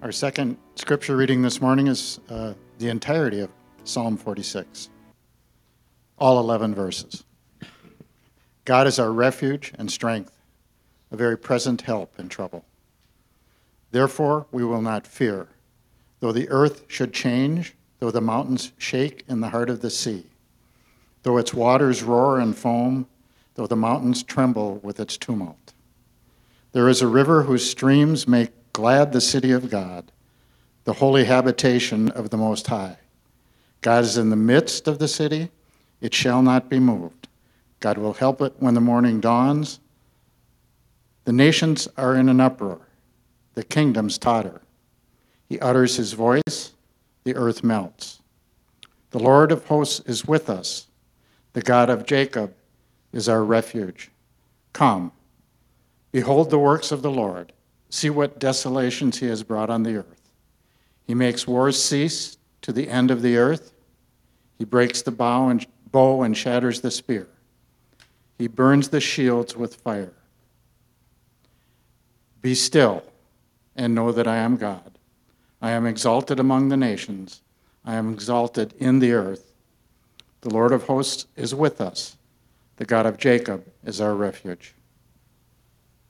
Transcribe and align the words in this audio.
Our 0.00 0.12
second 0.12 0.58
scripture 0.76 1.16
reading 1.16 1.42
this 1.42 1.60
morning 1.60 1.88
is 1.88 2.20
uh, 2.30 2.54
the 2.78 2.88
entirety 2.88 3.40
of 3.40 3.50
Psalm 3.82 4.16
46, 4.16 4.90
all 6.20 6.38
11 6.38 6.72
verses. 6.72 7.24
God 8.64 8.86
is 8.86 9.00
our 9.00 9.10
refuge 9.10 9.72
and 9.76 9.90
strength, 9.90 10.30
a 11.10 11.16
very 11.16 11.36
present 11.36 11.80
help 11.80 12.16
in 12.16 12.28
trouble. 12.28 12.64
Therefore, 13.90 14.46
we 14.52 14.62
will 14.62 14.82
not 14.82 15.04
fear, 15.04 15.48
though 16.20 16.30
the 16.30 16.48
earth 16.48 16.84
should 16.86 17.12
change, 17.12 17.74
though 17.98 18.12
the 18.12 18.20
mountains 18.20 18.70
shake 18.78 19.24
in 19.28 19.40
the 19.40 19.48
heart 19.48 19.68
of 19.68 19.80
the 19.80 19.90
sea, 19.90 20.26
though 21.24 21.38
its 21.38 21.52
waters 21.52 22.04
roar 22.04 22.38
and 22.38 22.56
foam, 22.56 23.08
though 23.56 23.66
the 23.66 23.74
mountains 23.74 24.22
tremble 24.22 24.76
with 24.76 25.00
its 25.00 25.16
tumult. 25.16 25.72
There 26.70 26.88
is 26.88 27.02
a 27.02 27.08
river 27.08 27.42
whose 27.42 27.68
streams 27.68 28.28
make 28.28 28.52
glad 28.78 29.10
the 29.10 29.20
city 29.20 29.50
of 29.50 29.68
God, 29.68 30.12
the 30.84 30.92
holy 30.92 31.24
habitation 31.24 32.08
of 32.12 32.30
the 32.30 32.36
Most 32.36 32.68
High. 32.68 32.96
God 33.80 34.04
is 34.04 34.16
in 34.16 34.30
the 34.30 34.36
midst 34.36 34.86
of 34.86 35.00
the 35.00 35.08
city, 35.08 35.50
it 36.00 36.14
shall 36.14 36.42
not 36.42 36.68
be 36.68 36.78
moved. 36.78 37.26
God 37.80 37.98
will 37.98 38.12
help 38.12 38.40
it 38.40 38.54
when 38.60 38.74
the 38.74 38.80
morning 38.80 39.18
dawns. 39.18 39.80
The 41.24 41.32
nations 41.32 41.88
are 41.96 42.14
in 42.14 42.28
an 42.28 42.40
uproar, 42.40 42.78
the 43.54 43.64
kingdoms 43.64 44.16
totter. 44.16 44.60
He 45.48 45.58
utters 45.58 45.96
his 45.96 46.12
voice, 46.12 46.70
the 47.24 47.34
earth 47.34 47.64
melts. 47.64 48.22
The 49.10 49.18
Lord 49.18 49.50
of 49.50 49.64
hosts 49.64 49.98
is 50.06 50.24
with 50.24 50.48
us, 50.48 50.86
the 51.52 51.62
God 51.62 51.90
of 51.90 52.06
Jacob 52.06 52.54
is 53.12 53.28
our 53.28 53.42
refuge. 53.42 54.12
Come, 54.72 55.10
behold 56.12 56.50
the 56.50 56.60
works 56.60 56.92
of 56.92 57.02
the 57.02 57.10
Lord. 57.10 57.52
See 57.90 58.10
what 58.10 58.38
desolations 58.38 59.18
he 59.18 59.26
has 59.26 59.42
brought 59.42 59.70
on 59.70 59.82
the 59.82 59.96
earth. 59.96 60.30
He 61.06 61.14
makes 61.14 61.46
wars 61.46 61.82
cease 61.82 62.36
to 62.62 62.72
the 62.72 62.88
end 62.88 63.10
of 63.10 63.22
the 63.22 63.36
earth. 63.36 63.72
He 64.58 64.64
breaks 64.64 65.02
the 65.02 65.10
bow 65.10 65.48
and, 65.48 65.66
bow 65.90 66.22
and 66.22 66.36
shatters 66.36 66.80
the 66.80 66.90
spear. 66.90 67.28
He 68.36 68.46
burns 68.46 68.88
the 68.88 69.00
shields 69.00 69.56
with 69.56 69.76
fire. 69.76 70.12
Be 72.42 72.54
still 72.54 73.02
and 73.74 73.94
know 73.94 74.12
that 74.12 74.28
I 74.28 74.36
am 74.36 74.56
God. 74.56 74.98
I 75.60 75.70
am 75.70 75.86
exalted 75.86 76.38
among 76.38 76.68
the 76.68 76.76
nations. 76.76 77.42
I 77.84 77.94
am 77.94 78.12
exalted 78.12 78.74
in 78.78 78.98
the 78.98 79.12
earth. 79.12 79.52
The 80.42 80.50
Lord 80.50 80.72
of 80.72 80.84
hosts 80.84 81.26
is 81.36 81.54
with 81.54 81.80
us. 81.80 82.16
The 82.76 82.84
God 82.84 83.06
of 83.06 83.18
Jacob 83.18 83.64
is 83.84 84.00
our 84.00 84.14
refuge. 84.14 84.74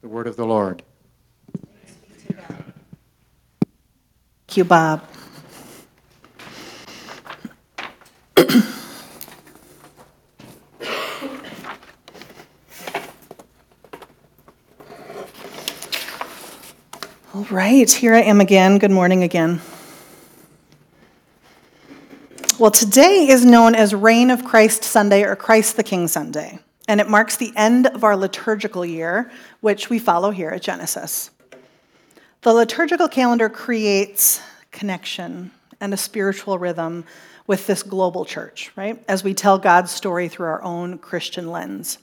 The 0.03 0.09
word 0.09 0.27
of 0.27 0.37
the 0.37 0.45
Lord. 0.45 0.83
You, 4.57 4.65
Bob. 4.65 5.03
All 17.35 17.45
right, 17.51 17.89
here 17.89 18.15
I 18.15 18.23
am 18.23 18.41
again. 18.41 18.79
Good 18.79 18.91
morning 18.91 19.23
again. 19.23 19.61
Well, 22.59 22.73
today 22.73 23.29
is 23.29 23.45
known 23.45 23.77
as 23.77 23.95
Reign 23.95 24.33
of 24.33 24.45
Christ 24.45 24.83
Sunday 24.83 25.23
or 25.23 25.37
Christ 25.37 25.77
the 25.77 25.85
King 25.85 26.09
Sunday, 26.09 26.59
and 26.89 27.01
it 27.01 27.09
marks 27.09 27.37
the 27.37 27.53
end 27.55 27.87
of 27.87 28.03
our 28.03 28.17
liturgical 28.17 28.85
year, 28.85 29.31
which 29.61 29.89
we 29.89 30.01
follow 30.01 30.33
here 30.33 30.51
at 30.51 30.63
Genesis. 30.63 31.31
The 32.43 32.53
liturgical 32.53 33.09
calendar 33.09 33.49
creates 33.49 34.41
connection 34.71 35.51
and 35.81 35.93
a 35.93 35.97
spiritual 35.97 36.57
rhythm 36.57 37.05
with 37.49 37.67
this 37.67 37.83
global 37.83 38.25
church, 38.25 38.71
right? 38.77 39.03
As 39.09 39.25
we 39.25 39.35
tell 39.35 39.59
God's 39.59 39.91
story 39.91 40.29
through 40.29 40.47
our 40.47 40.63
own 40.63 40.99
Christian 40.99 41.51
lens. 41.51 41.99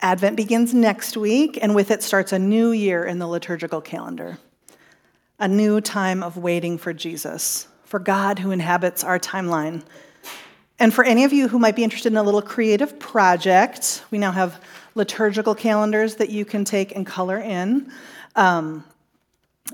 Advent 0.00 0.36
begins 0.36 0.74
next 0.74 1.16
week, 1.16 1.58
and 1.62 1.74
with 1.74 1.90
it 1.90 2.02
starts 2.02 2.32
a 2.32 2.38
new 2.38 2.72
year 2.72 3.04
in 3.04 3.20
the 3.20 3.28
liturgical 3.28 3.80
calendar. 3.80 4.38
A 5.38 5.46
new 5.46 5.80
time 5.80 6.22
of 6.22 6.36
waiting 6.36 6.76
for 6.76 6.92
Jesus, 6.92 7.68
for 7.84 8.00
God 8.00 8.40
who 8.40 8.50
inhabits 8.50 9.04
our 9.04 9.20
timeline. 9.20 9.84
And 10.80 10.92
for 10.92 11.04
any 11.04 11.24
of 11.24 11.32
you 11.32 11.46
who 11.46 11.58
might 11.58 11.76
be 11.76 11.84
interested 11.84 12.12
in 12.12 12.16
a 12.16 12.22
little 12.22 12.42
creative 12.42 12.98
project, 12.98 14.02
we 14.10 14.18
now 14.18 14.32
have 14.32 14.60
liturgical 14.94 15.54
calendars 15.54 16.16
that 16.16 16.30
you 16.30 16.44
can 16.44 16.64
take 16.64 16.96
and 16.96 17.06
color 17.06 17.38
in 17.38 17.92
um, 18.36 18.84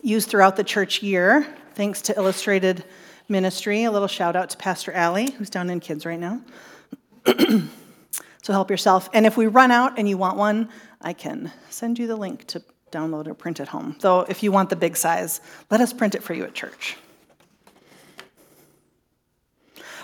used 0.03 0.28
throughout 0.28 0.56
the 0.56 0.65
church 0.65 1.03
year, 1.03 1.47
thanks 1.75 2.03
to 2.03 2.17
Illustrated 2.17 2.84
Ministry. 3.28 3.84
A 3.84 3.91
little 3.91 4.09
shout 4.09 4.37
out 4.37 4.50
to 4.50 4.56
Pastor 4.56 4.93
Allie, 4.93 5.31
who's 5.33 5.50
down 5.50 5.71
in 5.71 5.81
kids 5.81 6.06
right 6.06 6.19
now. 6.19 6.41
so 8.43 8.53
help 8.53 8.71
yourself. 8.71 9.09
And 9.12 9.27
if 9.27 9.37
we 9.37 9.47
run 9.47 9.71
out 9.71 9.99
and 9.99 10.09
you 10.09 10.16
want 10.16 10.37
one, 10.37 10.69
I 11.00 11.12
can 11.12 11.53
send 11.71 11.99
you 11.99 12.06
the 12.06 12.16
link 12.16 12.47
to 12.49 12.62
download 12.93 13.27
or 13.27 13.34
print 13.34 13.61
at 13.61 13.69
home. 13.69 13.97
Though, 14.00 14.21
if 14.21 14.43
you 14.43 14.53
want 14.53 14.71
the 14.71 14.77
big 14.77 14.97
size, 14.97 15.41
let 15.71 15.81
us 15.81 15.93
print 15.93 16.15
it 16.15 16.22
for 16.22 16.34
you 16.34 16.45
at 16.45 16.55
church. 16.55 16.97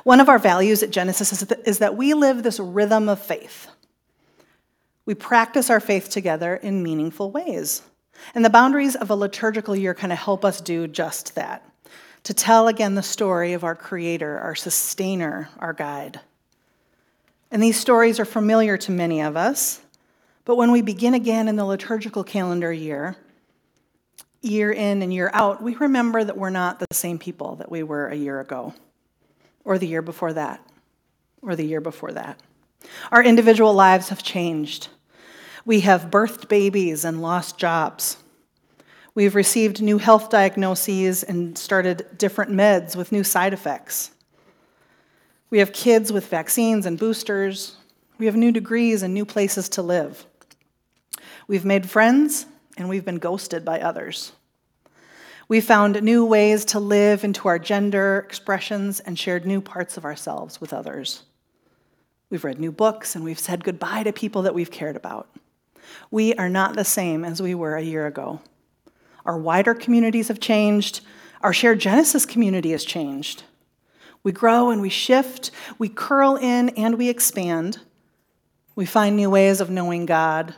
One 0.05 0.21
of 0.21 0.29
our 0.29 0.39
values 0.39 0.83
at 0.83 0.91
Genesis 0.91 1.33
is 1.33 1.41
that, 1.41 1.67
is 1.67 1.79
that 1.79 1.97
we 1.97 2.13
live 2.15 2.43
this 2.43 2.59
rhythm 2.59 3.09
of 3.09 3.21
faith. 3.21 3.69
We 5.07 5.15
practice 5.15 5.71
our 5.71 5.81
faith 5.81 6.11
together 6.11 6.57
in 6.57 6.83
meaningful 6.83 7.31
ways. 7.31 7.83
And 8.35 8.45
the 8.45 8.51
boundaries 8.51 8.97
of 8.97 9.11
a 9.11 9.15
liturgical 9.15 9.77
year 9.77 9.95
kind 9.95 10.13
of 10.13 10.19
help 10.19 10.45
us 10.45 10.61
do 10.61 10.87
just 10.87 11.35
that 11.35 11.69
to 12.25 12.35
tell 12.35 12.69
again 12.69 12.95
the 12.95 13.03
story 13.03 13.53
of 13.53 13.65
our 13.65 13.75
Creator, 13.75 14.39
our 14.39 14.55
Sustainer, 14.55 15.49
our 15.59 15.73
Guide. 15.73 16.21
And 17.51 17.63
these 17.63 17.79
stories 17.79 18.21
are 18.21 18.25
familiar 18.25 18.77
to 18.79 18.93
many 18.93 19.21
of 19.21 19.37
us, 19.37 19.81
but 20.45 20.57
when 20.57 20.71
we 20.71 20.83
begin 20.83 21.15
again 21.15 21.49
in 21.49 21.57
the 21.57 21.65
liturgical 21.65 22.25
calendar 22.25 22.73
year, 22.73 23.17
year 24.41 24.73
in 24.73 25.03
and 25.03 25.13
year 25.13 25.31
out, 25.35 25.63
we 25.63 25.75
remember 25.75 26.23
that 26.23 26.37
we're 26.37 26.51
not 26.51 26.79
the 26.79 26.87
same 26.93 27.19
people 27.19 27.57
that 27.57 27.71
we 27.71 27.83
were 27.83 28.09
a 28.09 28.17
year 28.17 28.41
ago, 28.41 28.75
or 29.65 29.79
the 29.79 29.87
year 29.87 30.03
before 30.03 30.33
that, 30.33 30.65
or 31.43 31.55
the 31.55 31.67
year 31.67 31.81
before 31.81 32.13
that. 32.13 32.41
Our 33.11 33.23
individual 33.23 33.75
lives 33.75 34.09
have 34.09 34.23
changed. 34.23 34.89
We 35.65 35.81
have 35.81 36.11
birthed 36.11 36.49
babies 36.49 37.05
and 37.05 37.23
lost 37.23 37.57
jobs. 37.57 38.17
We've 39.15 39.35
received 39.35 39.83
new 39.83 39.99
health 39.99 40.31
diagnoses 40.31 41.23
and 41.23 41.57
started 41.57 42.07
different 42.17 42.51
meds 42.51 42.97
with 42.97 43.13
new 43.13 43.23
side 43.23 43.53
effects. 43.53 44.11
We 45.51 45.59
have 45.59 45.73
kids 45.73 46.11
with 46.11 46.27
vaccines 46.27 46.87
and 46.87 46.99
boosters. 46.99 47.77
We 48.19 48.27
have 48.27 48.37
new 48.37 48.51
degrees 48.51 49.03
and 49.03 49.13
new 49.13 49.27
places 49.27 49.69
to 49.71 49.83
live. 49.83 50.27
We've 51.47 51.65
made 51.65 51.89
friends 51.89 52.47
and 52.79 52.89
we've 52.89 53.05
been 53.05 53.19
ghosted 53.19 53.65
by 53.65 53.81
others. 53.81 54.33
We 55.49 55.61
found 55.61 56.03
new 56.03 56.25
ways 56.25 56.65
to 56.67 56.81
live 56.81 57.25
into 57.25 57.49
our 57.49 57.59
gender 57.59 58.25
expressions 58.27 59.01
and 59.01 59.19
shared 59.19 59.45
new 59.45 59.61
parts 59.61 59.99
of 59.99 60.05
ourselves 60.07 60.61
with 60.61 60.73
others. 60.73 61.25
We've 62.31 62.45
read 62.45 62.59
new 62.59 62.73
books 62.73 63.15
and 63.15 63.23
we've 63.23 63.39
said 63.39 63.63
goodbye 63.63 64.05
to 64.05 64.13
people 64.13 64.43
that 64.43 64.55
we've 64.55 64.71
cared 64.71 64.97
about. 64.97 65.29
We 66.11 66.35
are 66.35 66.49
not 66.49 66.75
the 66.75 66.85
same 66.85 67.25
as 67.25 67.41
we 67.41 67.55
were 67.55 67.77
a 67.77 67.83
year 67.83 68.07
ago. 68.07 68.41
Our 69.25 69.39
wider 69.39 69.75
communities 69.75 70.29
have 70.29 70.41
changed. 70.41 71.01
Our 71.43 71.53
shared 71.53 71.79
Genesis 71.79 72.27
community 72.27 72.73
has 72.73 72.85
changed. 72.85 73.45
We 74.23 74.33
grow 74.33 74.71
and 74.71 74.81
we 74.81 74.89
shift, 74.89 75.51
we 75.79 75.89
curl 75.89 76.37
in 76.37 76.71
and 76.71 76.97
we 76.97 77.09
expand. 77.09 77.79
We 78.77 78.87
find 78.87 79.17
new 79.17 79.31
ways 79.31 79.61
of 79.61 79.69
knowing 79.69 80.07
God, 80.07 80.55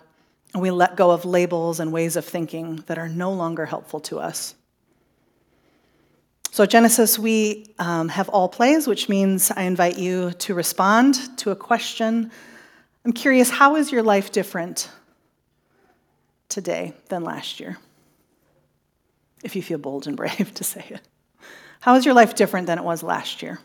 and 0.53 0.63
we 0.63 0.71
let 0.71 0.97
go 0.97 1.11
of 1.11 1.25
labels 1.25 1.81
and 1.81 1.93
ways 1.93 2.17
of 2.17 2.25
thinking 2.25 2.77
that 2.87 2.99
are 2.99 3.09
no 3.09 3.33
longer 3.33 3.67
helpful 3.67 4.01
to 4.01 4.21
us. 4.21 4.55
So 6.53 6.63
at 6.63 6.71
Genesis, 6.71 7.19
we 7.19 7.75
um, 7.81 8.09
have 8.11 8.29
all 8.29 8.49
plays, 8.49 8.87
which 8.87 9.09
means 9.09 9.51
I 9.51 9.63
invite 9.63 9.99
you 9.99 10.31
to 10.33 10.55
respond 10.55 11.17
to 11.39 11.51
a 11.51 11.57
question. 11.57 12.31
I'm 13.05 13.13
curious, 13.13 13.51
how 13.51 13.75
is 13.75 13.91
your 13.91 14.05
life 14.05 14.31
different 14.31 14.89
today 16.55 16.95
than 17.09 17.25
last 17.25 17.59
year? 17.59 17.79
If 19.43 19.57
you 19.57 19.63
feel 19.63 19.79
bold 19.79 20.07
and 20.07 20.17
brave 20.23 20.55
to 20.55 20.65
say 20.65 20.85
it. 20.89 21.01
How 21.81 21.97
is 21.97 22.07
your 22.07 22.15
life 22.15 22.35
different 22.35 22.67
than 22.67 22.79
it 22.79 22.85
was 22.85 23.03
last 23.03 23.43
year? 23.43 23.59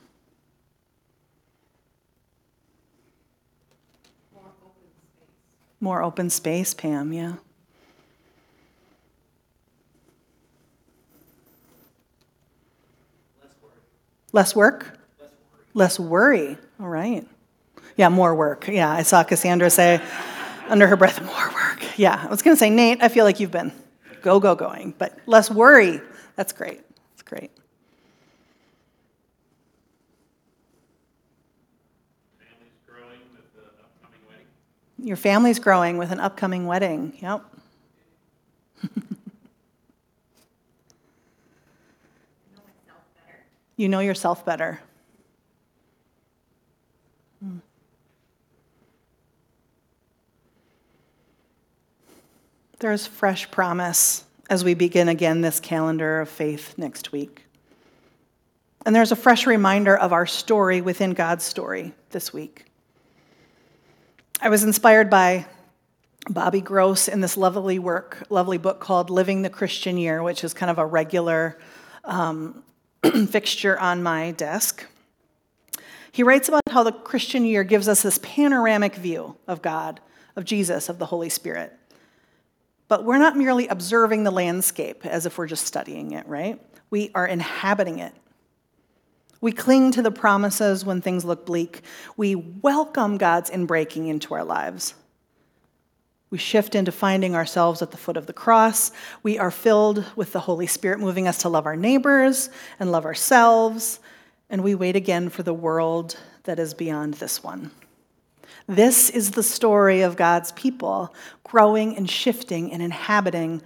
More 5.80 6.04
open 6.04 6.30
space, 6.30 6.74
Pam, 6.74 7.14
yeah. 7.14 7.36
Less 14.34 14.54
work? 14.54 15.00
Less 15.74 15.98
worry. 15.98 16.58
All 16.82 16.90
right. 16.90 17.26
Yeah, 17.96 18.10
more 18.10 18.36
work. 18.36 18.68
Yeah, 18.68 18.92
I 18.92 19.04
saw 19.04 19.24
Cassandra 19.24 19.70
say 19.70 20.02
under 20.70 20.88
her 20.88 20.96
breath, 20.96 21.22
more 21.26 21.54
work. 21.54 21.84
Yeah, 21.98 22.22
I 22.24 22.28
was 22.28 22.42
going 22.42 22.56
to 22.56 22.60
say, 22.60 22.70
Nate, 22.70 23.02
I 23.02 23.10
feel 23.10 23.26
like 23.26 23.40
you've 23.40 23.52
been 23.52 23.72
go, 24.22 24.40
go, 24.40 24.56
going, 24.56 24.94
but 24.98 25.18
less 25.26 25.50
worry. 25.50 26.02
That's 26.36 26.54
great. 26.54 26.82
That's 27.12 27.24
great. 27.24 27.52
Your 35.02 35.16
family's 35.16 35.60
growing 35.60 35.98
with 35.98 36.12
an 36.12 36.20
upcoming 36.20 36.68
wedding. 36.68 37.18
Yep. 37.22 37.46
You 43.80 43.88
know 43.88 44.02
yourself 44.02 44.46
better. 44.46 44.82
There's 52.80 53.06
fresh 53.06 53.52
promise 53.52 54.24
as 54.50 54.64
we 54.64 54.74
begin 54.74 55.10
again 55.10 55.42
this 55.42 55.60
calendar 55.60 56.22
of 56.22 56.30
faith 56.30 56.76
next 56.78 57.12
week. 57.12 57.46
And 58.86 58.96
there's 58.96 59.12
a 59.12 59.18
fresh 59.18 59.46
reminder 59.46 59.98
of 59.98 60.14
our 60.14 60.26
story 60.26 60.80
within 60.80 61.12
God's 61.12 61.44
story 61.44 61.94
this 62.12 62.32
week. 62.32 62.68
I 64.40 64.48
was 64.48 64.64
inspired 64.64 65.10
by 65.10 65.46
Bobby 66.30 66.62
Gross 66.62 67.10
in 67.10 67.20
this 67.20 67.36
lovely 67.36 67.80
work, 67.80 68.26
lovely 68.30 68.58
book 68.58 68.80
called 68.80 69.10
Living 69.10 69.42
the 69.42 69.50
Christian 69.50 69.98
Year, 69.98 70.24
which 70.24 70.46
is 70.46 70.54
kind 70.54 70.70
of 70.70 70.78
a 70.78 70.86
regular 70.86 71.60
um, 72.06 72.64
fixture 73.04 73.78
on 73.78 74.02
my 74.02 74.32
desk. 74.32 74.86
He 76.14 76.24
writes 76.24 76.48
about 76.48 76.62
how 76.70 76.84
the 76.84 76.94
Christian 76.94 77.44
year 77.44 77.66
gives 77.66 77.90
us 77.90 78.04
this 78.04 78.22
panoramic 78.24 78.96
view 78.96 79.36
of 79.50 79.62
God, 79.62 80.00
of 80.38 80.46
Jesus, 80.46 80.88
of 80.88 80.98
the 80.98 81.08
Holy 81.08 81.30
Spirit. 81.30 81.76
But 82.90 83.06
we're 83.06 83.20
not 83.20 83.38
merely 83.38 83.68
observing 83.68 84.24
the 84.24 84.32
landscape 84.32 85.06
as 85.06 85.26
if 85.26 85.38
we're 85.38 85.48
just 85.48 85.66
studying 85.66 86.12
it, 86.12 86.28
right? 86.28 86.60
We 86.90 87.12
are 87.16 87.26
inhabiting 87.26 88.00
it. 88.00 88.14
We 89.42 89.52
cling 89.54 89.92
to 89.92 90.02
the 90.02 90.12
promises 90.12 90.84
when 90.84 91.00
things 91.00 91.24
look 91.24 91.46
bleak. 91.46 91.84
We 92.18 92.36
welcome 92.36 93.18
God's 93.18 93.52
inbreaking 93.52 94.10
into 94.10 94.34
our 94.34 94.44
lives. 94.44 94.96
We 96.32 96.38
shift 96.38 96.76
into 96.76 96.92
finding 96.92 97.36
ourselves 97.36 97.82
at 97.82 97.92
the 97.92 97.98
foot 97.98 98.18
of 98.18 98.26
the 98.26 98.34
cross. 98.34 98.92
We 99.24 99.38
are 99.38 99.52
filled 99.52 100.04
with 100.16 100.34
the 100.34 100.42
Holy 100.42 100.68
Spirit 100.68 101.00
moving 101.00 101.28
us 101.28 101.38
to 101.40 101.50
love 101.50 101.66
our 101.66 101.76
neighbors 101.76 102.50
and 102.80 102.92
love 102.92 103.06
ourselves. 103.06 104.00
And 104.50 104.64
we 104.64 104.76
wait 104.76 104.96
again 104.96 105.30
for 105.30 105.44
the 105.44 105.54
world 105.54 106.18
that 106.44 106.60
is 106.60 106.74
beyond 106.74 107.16
this 107.16 107.44
one. 107.44 107.72
This 108.68 109.10
is 109.10 109.32
the 109.32 109.44
story 109.44 110.02
of 110.02 110.16
God's 110.16 110.52
people 110.52 111.14
growing 111.44 111.98
and 111.98 112.10
shifting 112.10 112.72
and 112.72 112.82
inhabiting 112.82 113.62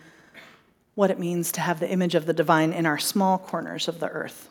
what 0.95 1.11
it 1.11 1.19
means 1.19 1.51
to 1.53 1.61
have 1.61 1.79
the 1.79 1.89
image 1.89 2.15
of 2.15 2.25
the 2.25 2.33
divine 2.33 2.71
in 2.71 2.85
our 2.85 2.99
small 2.99 3.37
corners 3.37 3.87
of 3.87 3.99
the 3.99 4.07
earth. 4.09 4.49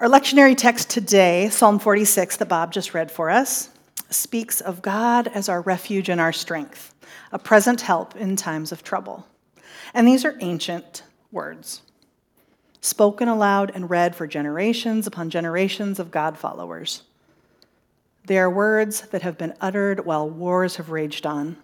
Our 0.00 0.08
lectionary 0.08 0.56
text 0.56 0.90
today, 0.90 1.48
Psalm 1.50 1.78
46, 1.78 2.38
that 2.38 2.48
Bob 2.48 2.72
just 2.72 2.94
read 2.94 3.10
for 3.10 3.30
us, 3.30 3.70
speaks 4.10 4.60
of 4.60 4.82
God 4.82 5.28
as 5.28 5.48
our 5.48 5.60
refuge 5.60 6.08
and 6.08 6.20
our 6.20 6.32
strength, 6.32 6.94
a 7.30 7.38
present 7.38 7.80
help 7.80 8.16
in 8.16 8.36
times 8.36 8.72
of 8.72 8.82
trouble. 8.82 9.26
And 9.92 10.08
these 10.08 10.24
are 10.24 10.36
ancient 10.40 11.04
words, 11.30 11.82
spoken 12.80 13.28
aloud 13.28 13.70
and 13.74 13.88
read 13.88 14.16
for 14.16 14.26
generations 14.26 15.06
upon 15.06 15.30
generations 15.30 15.98
of 15.98 16.10
God 16.10 16.36
followers. 16.36 17.02
They 18.26 18.38
are 18.38 18.48
words 18.48 19.02
that 19.12 19.22
have 19.22 19.36
been 19.36 19.54
uttered 19.60 20.06
while 20.06 20.28
wars 20.28 20.76
have 20.76 20.90
raged 20.90 21.26
on, 21.26 21.56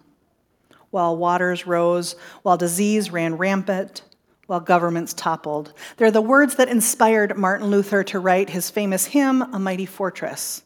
while 0.91 1.17
waters 1.17 1.65
rose, 1.65 2.15
while 2.43 2.57
disease 2.57 3.11
ran 3.11 3.35
rampant, 3.35 4.03
while 4.45 4.59
governments 4.59 5.13
toppled. 5.13 5.73
They're 5.97 6.11
the 6.11 6.21
words 6.21 6.55
that 6.55 6.69
inspired 6.69 7.37
Martin 7.37 7.67
Luther 7.67 8.03
to 8.03 8.19
write 8.19 8.51
his 8.51 8.69
famous 8.69 9.05
hymn, 9.07 9.41
A 9.41 9.57
Mighty 9.57 9.85
Fortress. 9.85 10.63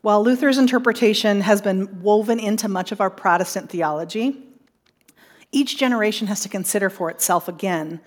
While 0.00 0.24
Luther's 0.24 0.58
interpretation 0.58 1.42
has 1.42 1.60
been 1.60 2.00
woven 2.00 2.40
into 2.40 2.68
much 2.68 2.92
of 2.92 3.00
our 3.00 3.10
Protestant 3.10 3.70
theology, 3.70 4.42
each 5.52 5.76
generation 5.76 6.28
has 6.28 6.40
to 6.40 6.48
consider 6.48 6.88
for 6.88 7.10
itself 7.10 7.46
again 7.46 8.00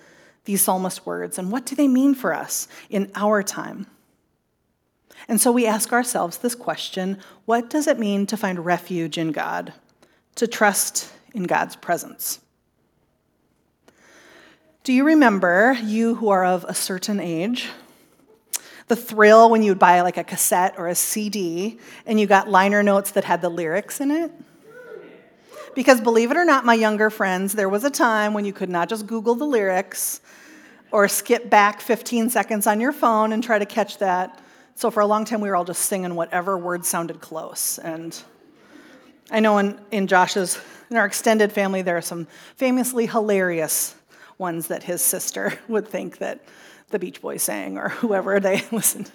these 0.46 0.62
psalmist 0.62 1.06
words 1.06 1.38
and 1.38 1.50
what 1.50 1.64
do 1.64 1.74
they 1.74 1.88
mean 1.88 2.14
for 2.14 2.34
us 2.34 2.68
in 2.90 3.10
our 3.14 3.42
time? 3.42 3.86
And 5.28 5.40
so 5.40 5.50
we 5.50 5.66
ask 5.66 5.92
ourselves 5.92 6.38
this 6.38 6.54
question 6.54 7.18
what 7.44 7.70
does 7.70 7.86
it 7.86 7.98
mean 7.98 8.26
to 8.26 8.36
find 8.36 8.64
refuge 8.64 9.18
in 9.18 9.32
God, 9.32 9.72
to 10.36 10.46
trust 10.46 11.12
in 11.34 11.44
God's 11.44 11.76
presence? 11.76 12.40
Do 14.84 14.92
you 14.92 15.04
remember, 15.04 15.76
you 15.82 16.14
who 16.14 16.28
are 16.28 16.44
of 16.44 16.64
a 16.68 16.74
certain 16.74 17.18
age, 17.18 17.68
the 18.88 18.96
thrill 18.96 19.50
when 19.50 19.62
you 19.62 19.72
would 19.72 19.78
buy 19.78 20.00
like 20.02 20.16
a 20.16 20.24
cassette 20.24 20.74
or 20.78 20.86
a 20.86 20.94
CD 20.94 21.78
and 22.06 22.20
you 22.20 22.26
got 22.26 22.48
liner 22.48 22.82
notes 22.82 23.10
that 23.12 23.24
had 23.24 23.42
the 23.42 23.48
lyrics 23.48 24.00
in 24.00 24.10
it. 24.10 24.30
Because 25.74 26.00
believe 26.00 26.30
it 26.30 26.36
or 26.36 26.44
not, 26.44 26.64
my 26.64 26.74
younger 26.74 27.10
friends, 27.10 27.52
there 27.52 27.68
was 27.68 27.84
a 27.84 27.90
time 27.90 28.32
when 28.32 28.44
you 28.44 28.52
could 28.52 28.70
not 28.70 28.88
just 28.88 29.06
Google 29.06 29.34
the 29.34 29.44
lyrics 29.44 30.20
or 30.90 31.08
skip 31.08 31.50
back 31.50 31.80
15 31.80 32.30
seconds 32.30 32.66
on 32.66 32.80
your 32.80 32.92
phone 32.92 33.32
and 33.32 33.42
try 33.42 33.58
to 33.58 33.66
catch 33.66 33.98
that. 33.98 34.40
So 34.78 34.90
for 34.90 35.00
a 35.00 35.06
long 35.06 35.24
time, 35.24 35.40
we 35.40 35.48
were 35.48 35.56
all 35.56 35.64
just 35.64 35.86
singing 35.86 36.14
whatever 36.16 36.58
word 36.58 36.84
sounded 36.84 37.22
close. 37.22 37.78
And 37.78 38.14
I 39.30 39.40
know 39.40 39.56
in, 39.56 39.80
in 39.90 40.06
Josh's, 40.06 40.60
in 40.90 40.98
our 40.98 41.06
extended 41.06 41.50
family, 41.50 41.80
there 41.80 41.96
are 41.96 42.02
some 42.02 42.26
famously 42.56 43.06
hilarious 43.06 43.94
ones 44.36 44.68
that 44.68 44.82
his 44.82 45.00
sister 45.00 45.58
would 45.68 45.88
think 45.88 46.18
that 46.18 46.44
the 46.90 46.98
Beach 46.98 47.22
Boys 47.22 47.42
sang 47.42 47.78
or 47.78 47.88
whoever 47.88 48.38
they 48.38 48.64
listened, 48.70 49.10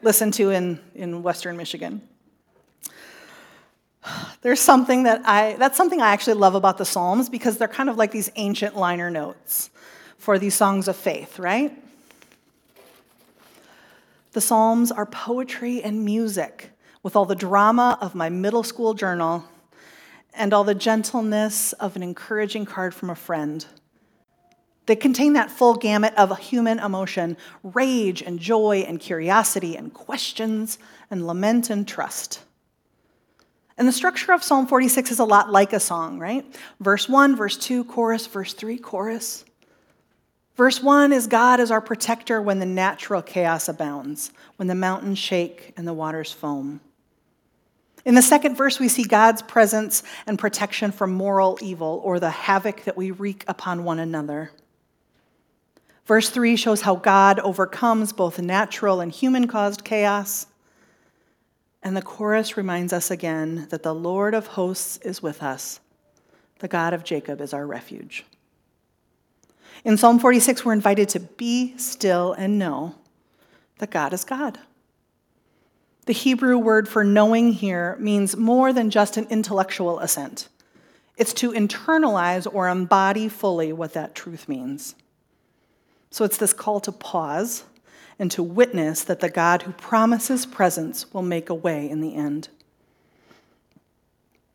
listened 0.00 0.34
to 0.34 0.50
in, 0.50 0.78
in 0.94 1.24
Western 1.24 1.56
Michigan. 1.56 2.02
There's 4.42 4.60
something 4.60 5.02
that 5.02 5.22
I, 5.24 5.56
that's 5.58 5.76
something 5.76 6.00
I 6.00 6.10
actually 6.10 6.34
love 6.34 6.54
about 6.54 6.78
the 6.78 6.84
Psalms 6.84 7.28
because 7.28 7.58
they're 7.58 7.66
kind 7.66 7.90
of 7.90 7.96
like 7.96 8.12
these 8.12 8.30
ancient 8.36 8.76
liner 8.76 9.10
notes 9.10 9.70
for 10.18 10.38
these 10.38 10.54
songs 10.54 10.86
of 10.86 10.94
faith, 10.94 11.40
right? 11.40 11.79
The 14.32 14.40
Psalms 14.40 14.92
are 14.92 15.06
poetry 15.06 15.82
and 15.82 16.04
music 16.04 16.70
with 17.02 17.16
all 17.16 17.24
the 17.24 17.34
drama 17.34 17.98
of 18.00 18.14
my 18.14 18.28
middle 18.28 18.62
school 18.62 18.94
journal 18.94 19.44
and 20.34 20.52
all 20.52 20.64
the 20.64 20.74
gentleness 20.74 21.72
of 21.74 21.96
an 21.96 22.02
encouraging 22.02 22.64
card 22.64 22.94
from 22.94 23.10
a 23.10 23.14
friend 23.14 23.66
they 24.90 24.96
contain 24.96 25.34
that 25.34 25.52
full 25.52 25.76
gamut 25.76 26.12
of 26.16 26.36
human 26.38 26.80
emotion 26.80 27.36
rage 27.62 28.22
and 28.22 28.40
joy 28.40 28.84
and 28.88 28.98
curiosity 28.98 29.76
and 29.76 29.94
questions 29.94 30.80
and 31.12 31.28
lament 31.28 31.70
and 31.70 31.86
trust. 31.86 32.42
And 33.78 33.86
the 33.86 33.92
structure 33.92 34.32
of 34.32 34.42
Psalm 34.42 34.66
46 34.66 35.12
is 35.12 35.20
a 35.20 35.24
lot 35.24 35.48
like 35.48 35.72
a 35.72 35.78
song, 35.78 36.18
right? 36.18 36.44
Verse 36.80 37.08
1, 37.08 37.36
verse 37.36 37.56
2, 37.56 37.84
chorus, 37.84 38.26
verse 38.26 38.52
3, 38.52 38.78
chorus. 38.78 39.44
Verse 40.56 40.82
1 40.82 41.12
is 41.12 41.26
God 41.26 41.60
as 41.60 41.70
our 41.70 41.80
protector 41.80 42.42
when 42.42 42.58
the 42.58 42.66
natural 42.66 43.22
chaos 43.22 43.68
abounds, 43.68 44.30
when 44.56 44.68
the 44.68 44.74
mountains 44.74 45.18
shake 45.18 45.72
and 45.76 45.86
the 45.86 45.94
waters 45.94 46.32
foam. 46.32 46.80
In 48.04 48.14
the 48.14 48.22
second 48.22 48.56
verse, 48.56 48.80
we 48.80 48.88
see 48.88 49.04
God's 49.04 49.42
presence 49.42 50.02
and 50.26 50.38
protection 50.38 50.90
from 50.90 51.12
moral 51.12 51.58
evil 51.60 52.00
or 52.04 52.18
the 52.18 52.30
havoc 52.30 52.84
that 52.84 52.96
we 52.96 53.10
wreak 53.10 53.44
upon 53.46 53.84
one 53.84 53.98
another. 53.98 54.50
Verse 56.06 56.30
3 56.30 56.56
shows 56.56 56.80
how 56.80 56.96
God 56.96 57.38
overcomes 57.40 58.12
both 58.12 58.38
natural 58.38 59.00
and 59.00 59.12
human 59.12 59.46
caused 59.46 59.84
chaos. 59.84 60.46
And 61.82 61.96
the 61.96 62.02
chorus 62.02 62.56
reminds 62.56 62.92
us 62.92 63.10
again 63.10 63.66
that 63.70 63.82
the 63.82 63.94
Lord 63.94 64.34
of 64.34 64.48
hosts 64.48 64.98
is 64.98 65.22
with 65.22 65.42
us. 65.42 65.80
The 66.58 66.68
God 66.68 66.92
of 66.92 67.04
Jacob 67.04 67.40
is 67.40 67.54
our 67.54 67.66
refuge. 67.66 68.24
In 69.84 69.96
Psalm 69.96 70.18
46, 70.18 70.64
we're 70.64 70.72
invited 70.72 71.08
to 71.10 71.20
be 71.20 71.76
still 71.78 72.32
and 72.34 72.58
know 72.58 72.94
that 73.78 73.90
God 73.90 74.12
is 74.12 74.24
God. 74.24 74.58
The 76.06 76.12
Hebrew 76.12 76.58
word 76.58 76.88
for 76.88 77.04
knowing 77.04 77.52
here 77.52 77.96
means 77.98 78.36
more 78.36 78.72
than 78.72 78.90
just 78.90 79.16
an 79.16 79.26
intellectual 79.30 80.00
assent. 80.00 80.48
It's 81.16 81.32
to 81.34 81.52
internalize 81.52 82.46
or 82.52 82.68
embody 82.68 83.28
fully 83.28 83.72
what 83.72 83.92
that 83.92 84.14
truth 84.14 84.48
means. 84.48 84.94
So 86.10 86.24
it's 86.24 86.36
this 86.36 86.52
call 86.52 86.80
to 86.80 86.92
pause 86.92 87.64
and 88.18 88.30
to 88.32 88.42
witness 88.42 89.04
that 89.04 89.20
the 89.20 89.30
God 89.30 89.62
who 89.62 89.72
promises 89.72 90.44
presence 90.46 91.12
will 91.12 91.22
make 91.22 91.48
a 91.48 91.54
way 91.54 91.88
in 91.88 92.00
the 92.00 92.14
end. 92.14 92.48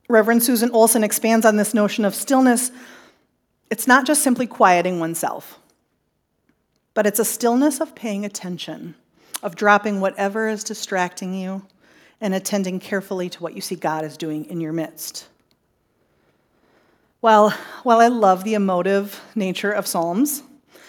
Reverend 0.07 0.43
Susan 0.43 0.69
Olson 0.71 1.03
expands 1.03 1.45
on 1.45 1.55
this 1.55 1.73
notion 1.73 2.05
of 2.05 2.13
stillness. 2.13 2.71
It's 3.69 3.87
not 3.87 4.05
just 4.05 4.23
simply 4.23 4.47
quieting 4.47 4.99
oneself, 4.99 5.59
but 6.93 7.05
it's 7.05 7.19
a 7.19 7.25
stillness 7.25 7.79
of 7.81 7.95
paying 7.95 8.25
attention, 8.25 8.95
of 9.41 9.55
dropping 9.55 9.99
whatever 9.99 10.47
is 10.47 10.63
distracting 10.63 11.33
you 11.33 11.65
and 12.21 12.33
attending 12.33 12.79
carefully 12.79 13.29
to 13.29 13.43
what 13.43 13.53
you 13.53 13.61
see 13.61 13.75
God 13.75 14.05
is 14.05 14.17
doing 14.17 14.45
in 14.45 14.61
your 14.61 14.73
midst. 14.73 15.27
Well, 17.21 17.49
while 17.83 17.99
I 17.99 18.07
love 18.07 18.43
the 18.43 18.53
emotive 18.53 19.19
nature 19.35 19.71
of 19.71 19.87
Psalms, 19.87 20.43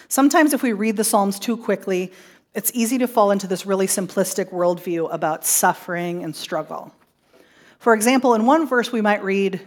Sometimes, 0.09 0.53
if 0.53 0.63
we 0.63 0.71
read 0.71 0.95
the 0.95 1.03
Psalms 1.03 1.37
too 1.37 1.57
quickly, 1.57 2.13
it's 2.53 2.71
easy 2.73 2.97
to 2.99 3.07
fall 3.07 3.31
into 3.31 3.45
this 3.45 3.65
really 3.65 3.87
simplistic 3.87 4.51
worldview 4.51 5.13
about 5.13 5.45
suffering 5.45 6.23
and 6.23 6.33
struggle. 6.33 6.93
For 7.79 7.93
example, 7.93 8.33
in 8.33 8.45
one 8.45 8.67
verse, 8.67 8.91
we 8.91 9.01
might 9.01 9.23
read, 9.23 9.61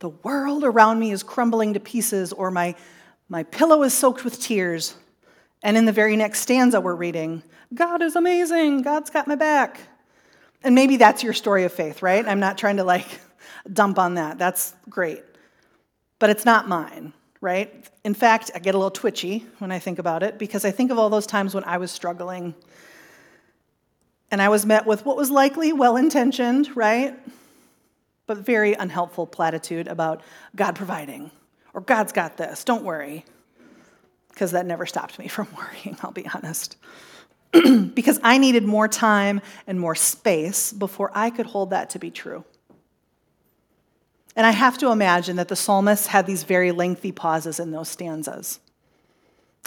The 0.00 0.10
world 0.10 0.64
around 0.64 0.98
me 0.98 1.12
is 1.12 1.22
crumbling 1.22 1.74
to 1.74 1.80
pieces, 1.80 2.32
or 2.32 2.50
my, 2.50 2.74
my 3.28 3.44
pillow 3.44 3.82
is 3.82 3.94
soaked 3.94 4.24
with 4.24 4.40
tears. 4.40 4.94
And 5.62 5.76
in 5.76 5.84
the 5.84 5.92
very 5.92 6.16
next 6.16 6.40
stanza, 6.40 6.80
we're 6.80 6.94
reading, 6.94 7.42
God 7.72 8.02
is 8.02 8.16
amazing, 8.16 8.82
God's 8.82 9.10
got 9.10 9.28
my 9.28 9.36
back. 9.36 9.80
And 10.62 10.74
maybe 10.74 10.96
that's 10.96 11.22
your 11.22 11.32
story 11.32 11.64
of 11.64 11.72
faith, 11.72 12.02
right? 12.02 12.26
I'm 12.26 12.40
not 12.40 12.58
trying 12.58 12.78
to 12.78 12.84
like 12.84 13.06
dump 13.72 13.98
on 13.98 14.14
that. 14.14 14.38
That's 14.38 14.74
great. 14.88 15.22
But 16.18 16.30
it's 16.30 16.44
not 16.44 16.68
mine 16.68 17.12
right? 17.40 17.88
In 18.04 18.14
fact, 18.14 18.50
I 18.54 18.58
get 18.58 18.74
a 18.74 18.78
little 18.78 18.90
twitchy 18.90 19.46
when 19.58 19.72
I 19.72 19.78
think 19.78 19.98
about 19.98 20.22
it 20.22 20.38
because 20.38 20.64
I 20.64 20.70
think 20.70 20.90
of 20.90 20.98
all 20.98 21.08
those 21.08 21.26
times 21.26 21.54
when 21.54 21.64
I 21.64 21.78
was 21.78 21.90
struggling 21.90 22.54
and 24.30 24.40
I 24.40 24.48
was 24.48 24.66
met 24.66 24.86
with 24.86 25.04
what 25.04 25.16
was 25.16 25.30
likely 25.30 25.72
well 25.72 25.96
intentioned, 25.96 26.76
right? 26.76 27.18
But 28.30 28.38
very 28.38 28.74
unhelpful 28.74 29.26
platitude 29.26 29.88
about 29.88 30.22
God 30.54 30.76
providing 30.76 31.32
or 31.74 31.80
God's 31.80 32.12
got 32.12 32.36
this, 32.36 32.62
don't 32.62 32.84
worry. 32.84 33.24
Because 34.28 34.52
that 34.52 34.66
never 34.66 34.86
stopped 34.86 35.18
me 35.18 35.26
from 35.26 35.48
worrying, 35.56 35.98
I'll 36.00 36.12
be 36.12 36.28
honest. 36.32 36.76
because 37.50 38.20
I 38.22 38.38
needed 38.38 38.62
more 38.62 38.86
time 38.86 39.40
and 39.66 39.80
more 39.80 39.96
space 39.96 40.72
before 40.72 41.10
I 41.12 41.30
could 41.30 41.46
hold 41.46 41.70
that 41.70 41.90
to 41.90 41.98
be 41.98 42.12
true. 42.12 42.44
And 44.36 44.46
I 44.46 44.52
have 44.52 44.78
to 44.78 44.92
imagine 44.92 45.34
that 45.34 45.48
the 45.48 45.56
psalmist 45.56 46.06
had 46.06 46.24
these 46.24 46.44
very 46.44 46.70
lengthy 46.70 47.10
pauses 47.10 47.58
in 47.58 47.72
those 47.72 47.88
stanzas. 47.88 48.60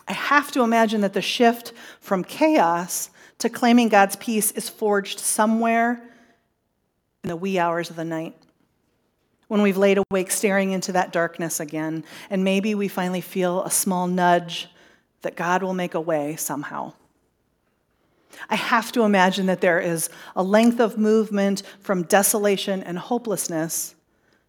I 0.08 0.14
have 0.14 0.54
to 0.54 0.62
imagine 0.62 1.02
that 1.02 1.12
the 1.12 1.22
shift 1.22 1.74
from 2.00 2.24
chaos 2.24 3.10
to 3.40 3.50
claiming 3.50 3.90
God's 3.90 4.16
peace 4.16 4.52
is 4.52 4.70
forged 4.70 5.20
somewhere 5.20 6.02
in 7.26 7.28
the 7.28 7.36
wee 7.36 7.60
hours 7.60 7.90
of 7.90 7.98
the 7.98 8.06
night. 8.06 8.38
When 9.48 9.62
we've 9.62 9.78
laid 9.78 10.00
awake 10.10 10.32
staring 10.32 10.72
into 10.72 10.92
that 10.94 11.12
darkness 11.12 11.60
again, 11.60 12.04
and 12.30 12.44
maybe 12.44 12.76
we 12.76 12.88
finally 12.88 13.22
feel 13.22 13.64
a 13.64 13.72
small 13.72 14.08
nudge 14.08 14.70
that 15.22 15.36
God 15.36 15.64
will 15.64 15.74
make 15.74 15.94
a 15.94 16.02
way 16.02 16.36
somehow. 16.36 16.94
I 18.50 18.56
have 18.56 18.92
to 18.94 19.04
imagine 19.04 19.46
that 19.48 19.62
there 19.62 19.80
is 19.80 20.10
a 20.36 20.44
length 20.44 20.80
of 20.80 20.98
movement 20.98 21.64
from 21.80 22.04
desolation 22.04 22.84
and 22.84 22.98
hopelessness 22.98 23.96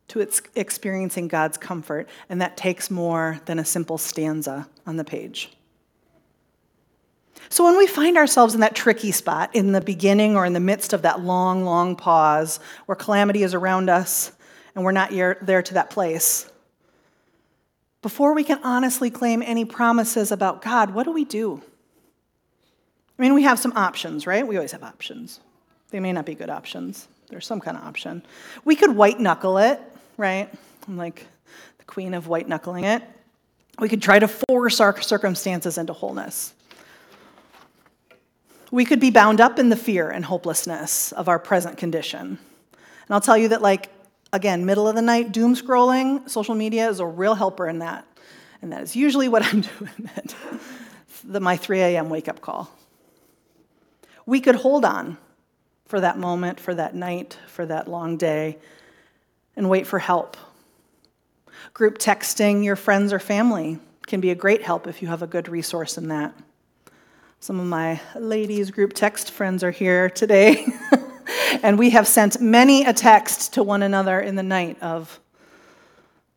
to 0.08 0.26
experiencing 0.54 1.28
God's 1.28 1.56
comfort, 1.56 2.08
and 2.28 2.40
that 2.40 2.56
takes 2.56 2.90
more 2.90 3.40
than 3.46 3.58
a 3.58 3.64
simple 3.64 3.98
stanza 3.98 4.68
on 4.86 4.96
the 4.96 5.04
page. 5.04 5.56
So, 7.48 7.64
when 7.64 7.76
we 7.76 7.86
find 7.86 8.16
ourselves 8.16 8.54
in 8.54 8.60
that 8.60 8.74
tricky 8.74 9.12
spot 9.12 9.54
in 9.54 9.72
the 9.72 9.80
beginning 9.80 10.36
or 10.36 10.44
in 10.44 10.52
the 10.52 10.60
midst 10.60 10.92
of 10.92 11.02
that 11.02 11.20
long, 11.20 11.64
long 11.64 11.96
pause 11.96 12.58
where 12.86 12.96
calamity 12.96 13.42
is 13.42 13.54
around 13.54 13.88
us 13.88 14.32
and 14.74 14.84
we're 14.84 14.92
not 14.92 15.10
there 15.10 15.62
to 15.62 15.74
that 15.74 15.90
place, 15.90 16.50
before 18.02 18.34
we 18.34 18.44
can 18.44 18.60
honestly 18.62 19.10
claim 19.10 19.42
any 19.42 19.64
promises 19.64 20.30
about 20.30 20.62
God, 20.62 20.90
what 20.90 21.04
do 21.04 21.12
we 21.12 21.24
do? 21.24 21.62
I 23.18 23.22
mean, 23.22 23.34
we 23.34 23.44
have 23.44 23.58
some 23.58 23.72
options, 23.76 24.26
right? 24.26 24.46
We 24.46 24.56
always 24.56 24.72
have 24.72 24.82
options. 24.82 25.40
They 25.90 26.00
may 26.00 26.12
not 26.12 26.26
be 26.26 26.34
good 26.34 26.50
options, 26.50 27.08
there's 27.28 27.46
some 27.46 27.60
kind 27.60 27.76
of 27.76 27.84
option. 27.84 28.22
We 28.64 28.76
could 28.76 28.94
white 28.94 29.18
knuckle 29.18 29.58
it 29.58 29.80
right? 30.16 30.52
I'm 30.86 30.96
like 30.96 31.26
the 31.78 31.84
queen 31.84 32.14
of 32.14 32.28
white 32.28 32.48
knuckling 32.48 32.84
it. 32.84 33.02
We 33.78 33.88
could 33.88 34.02
try 34.02 34.18
to 34.18 34.28
force 34.28 34.80
our 34.80 35.00
circumstances 35.00 35.78
into 35.78 35.92
wholeness. 35.92 36.54
We 38.70 38.84
could 38.84 39.00
be 39.00 39.10
bound 39.10 39.40
up 39.40 39.58
in 39.58 39.68
the 39.68 39.76
fear 39.76 40.10
and 40.10 40.24
hopelessness 40.24 41.12
of 41.12 41.28
our 41.28 41.38
present 41.38 41.76
condition. 41.76 42.20
And 42.26 43.10
I'll 43.10 43.20
tell 43.20 43.36
you 43.36 43.48
that, 43.48 43.62
like, 43.62 43.90
again, 44.34 44.66
middle 44.66 44.88
of 44.88 44.96
the 44.96 45.02
night 45.02 45.30
doom 45.30 45.54
scrolling, 45.54 46.28
social 46.28 46.56
media 46.56 46.88
is 46.88 46.98
a 46.98 47.06
real 47.06 47.36
helper 47.36 47.68
in 47.68 47.78
that. 47.78 48.04
And 48.60 48.72
that 48.72 48.82
is 48.82 48.96
usually 48.96 49.28
what 49.28 49.44
I'm 49.44 49.60
doing 49.78 50.10
at 50.16 50.34
the, 51.22 51.38
my 51.40 51.56
3 51.56 51.80
a.m. 51.80 52.10
wake 52.10 52.28
up 52.28 52.40
call. 52.40 52.68
We 54.26 54.40
could 54.40 54.56
hold 54.56 54.84
on 54.84 55.18
for 55.86 56.00
that 56.00 56.18
moment, 56.18 56.58
for 56.58 56.74
that 56.74 56.94
night, 56.96 57.38
for 57.46 57.64
that 57.66 57.88
long 57.88 58.16
day, 58.16 58.58
and 59.54 59.70
wait 59.70 59.86
for 59.86 60.00
help. 60.00 60.36
Group 61.72 61.98
texting 61.98 62.64
your 62.64 62.76
friends 62.76 63.12
or 63.12 63.20
family 63.20 63.78
can 64.06 64.20
be 64.20 64.30
a 64.30 64.34
great 64.34 64.62
help 64.62 64.88
if 64.88 65.00
you 65.00 65.08
have 65.08 65.22
a 65.22 65.26
good 65.28 65.48
resource 65.48 65.96
in 65.96 66.08
that. 66.08 66.34
Some 67.38 67.60
of 67.60 67.66
my 67.66 68.00
ladies' 68.16 68.72
group 68.72 68.94
text 68.94 69.30
friends 69.30 69.62
are 69.62 69.70
here 69.70 70.10
today, 70.10 70.66
and 71.64 71.78
we 71.78 71.88
have 71.90 72.06
sent 72.06 72.42
many 72.42 72.84
a 72.84 72.92
text 72.92 73.54
to 73.54 73.62
one 73.62 73.82
another 73.82 74.20
in 74.20 74.34
the 74.34 74.42
night 74.42 74.82
of, 74.82 75.18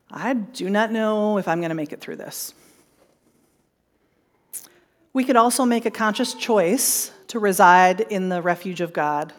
I 0.09 0.33
do 0.33 0.69
not 0.69 0.89
know 0.89 1.37
if 1.37 1.49
I'm 1.49 1.59
going 1.59 1.67
to 1.67 1.75
make 1.75 1.91
it 1.91 1.99
through 1.99 2.15
this. 2.15 2.53
We 5.11 5.25
could 5.25 5.35
also 5.35 5.65
make 5.65 5.85
a 5.85 5.91
conscious 5.91 6.33
choice 6.33 7.11
to 7.27 7.39
reside 7.39 7.99
in 7.99 8.29
the 8.29 8.41
refuge 8.41 8.79
of 8.79 8.93
God 8.93 9.33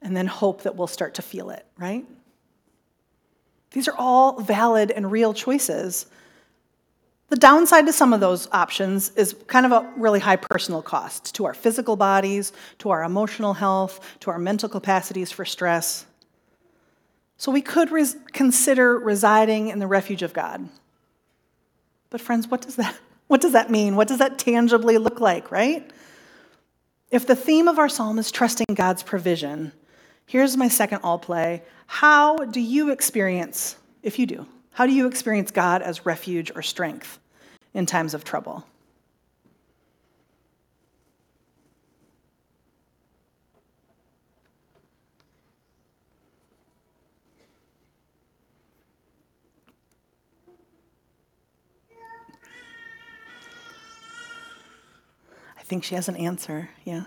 and 0.00 0.16
then 0.16 0.26
hope 0.26 0.62
that 0.62 0.76
we'll 0.76 0.86
start 0.86 1.12
to 1.16 1.22
feel 1.22 1.50
it, 1.50 1.66
right? 1.76 2.06
These 3.72 3.86
are 3.86 3.94
all 3.98 4.40
valid 4.40 4.90
and 4.90 5.12
real 5.12 5.34
choices. 5.34 6.06
The 7.30 7.36
downside 7.36 7.86
to 7.86 7.92
some 7.92 8.12
of 8.12 8.18
those 8.18 8.48
options 8.50 9.10
is 9.10 9.36
kind 9.46 9.64
of 9.64 9.70
a 9.70 9.88
really 9.96 10.18
high 10.18 10.34
personal 10.34 10.82
cost 10.82 11.32
to 11.36 11.44
our 11.44 11.54
physical 11.54 11.94
bodies, 11.94 12.52
to 12.78 12.90
our 12.90 13.04
emotional 13.04 13.54
health, 13.54 14.00
to 14.20 14.30
our 14.30 14.38
mental 14.38 14.68
capacities 14.68 15.30
for 15.30 15.44
stress. 15.44 16.06
So 17.36 17.52
we 17.52 17.62
could 17.62 17.92
res- 17.92 18.16
consider 18.32 18.98
residing 18.98 19.68
in 19.68 19.78
the 19.78 19.86
refuge 19.86 20.22
of 20.22 20.32
God. 20.32 20.68
But 22.10 22.20
friends, 22.20 22.48
what 22.48 22.62
does 22.62 22.74
that 22.76 22.96
what 23.28 23.40
does 23.40 23.52
that 23.52 23.70
mean? 23.70 23.94
What 23.94 24.08
does 24.08 24.18
that 24.18 24.36
tangibly 24.36 24.98
look 24.98 25.20
like, 25.20 25.52
right? 25.52 25.88
If 27.12 27.28
the 27.28 27.36
theme 27.36 27.68
of 27.68 27.78
our 27.78 27.88
psalm 27.88 28.18
is 28.18 28.32
trusting 28.32 28.74
God's 28.74 29.04
provision, 29.04 29.70
here's 30.26 30.56
my 30.56 30.66
second 30.66 31.00
all 31.04 31.18
play. 31.20 31.62
How 31.86 32.38
do 32.38 32.60
you 32.60 32.90
experience, 32.90 33.76
if 34.02 34.18
you 34.18 34.26
do, 34.26 34.46
how 34.72 34.86
do 34.86 34.92
you 34.92 35.06
experience 35.06 35.52
God 35.52 35.80
as 35.80 36.04
refuge 36.04 36.50
or 36.56 36.62
strength 36.62 37.19
in 37.74 37.86
times 37.86 38.14
of 38.14 38.24
trouble? 38.24 38.64
I 55.56 55.62
think 55.62 55.84
she 55.84 55.94
has 55.94 56.08
an 56.08 56.16
answer, 56.16 56.70
yeah. 56.84 57.04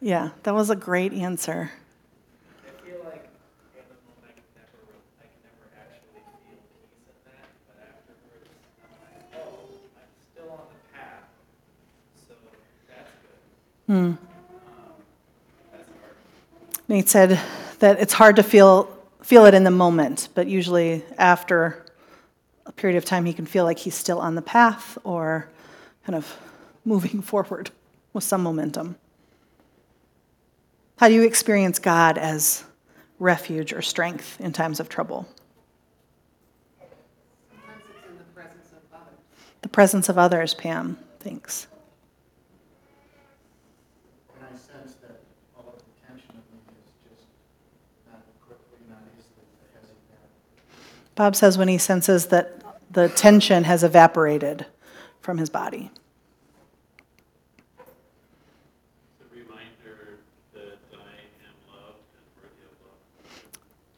Yeah, 0.00 0.30
that 0.42 0.54
was 0.54 0.70
a 0.70 0.76
great 0.76 1.12
answer. 1.12 1.70
Nate 17.02 17.08
said 17.08 17.40
that 17.80 17.98
it's 17.98 18.12
hard 18.12 18.36
to 18.36 18.44
feel, 18.44 18.84
feel 19.24 19.44
it 19.46 19.54
in 19.54 19.64
the 19.64 19.72
moment, 19.72 20.28
but 20.36 20.46
usually 20.46 21.04
after 21.18 21.84
a 22.64 22.70
period 22.70 22.96
of 22.96 23.04
time, 23.04 23.24
he 23.24 23.32
can 23.32 23.44
feel 23.44 23.64
like 23.64 23.76
he's 23.76 23.96
still 23.96 24.20
on 24.20 24.36
the 24.36 24.42
path 24.42 24.96
or 25.02 25.48
kind 26.06 26.14
of 26.14 26.38
moving 26.84 27.20
forward 27.20 27.72
with 28.12 28.22
some 28.22 28.40
momentum. 28.40 28.94
How 30.98 31.08
do 31.08 31.14
you 31.14 31.22
experience 31.22 31.80
God 31.80 32.18
as 32.18 32.62
refuge 33.18 33.72
or 33.72 33.82
strength 33.82 34.40
in 34.40 34.52
times 34.52 34.78
of 34.78 34.88
trouble? 34.88 35.26
The 36.78 37.56
presence, 38.32 38.70
the 39.62 39.68
presence 39.68 40.08
of 40.08 40.18
others, 40.18 40.54
Pam. 40.54 40.98
Thanks. 41.18 41.66
Bob 51.14 51.36
says 51.36 51.58
when 51.58 51.68
he 51.68 51.78
senses 51.78 52.26
that 52.26 52.62
the 52.90 53.08
tension 53.08 53.64
has 53.64 53.84
evaporated 53.84 54.66
from 55.20 55.38
his 55.38 55.50
body. 55.50 55.90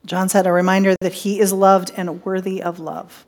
John 0.07 0.29
said, 0.29 0.47
a 0.47 0.53
reminder 0.53 0.97
that 1.01 1.15
he 1.15 1.41
is 1.41 1.51
loved 1.51 1.91
and 1.97 2.23
worthy 2.25 2.63
of 2.63 2.79
love. 2.79 3.25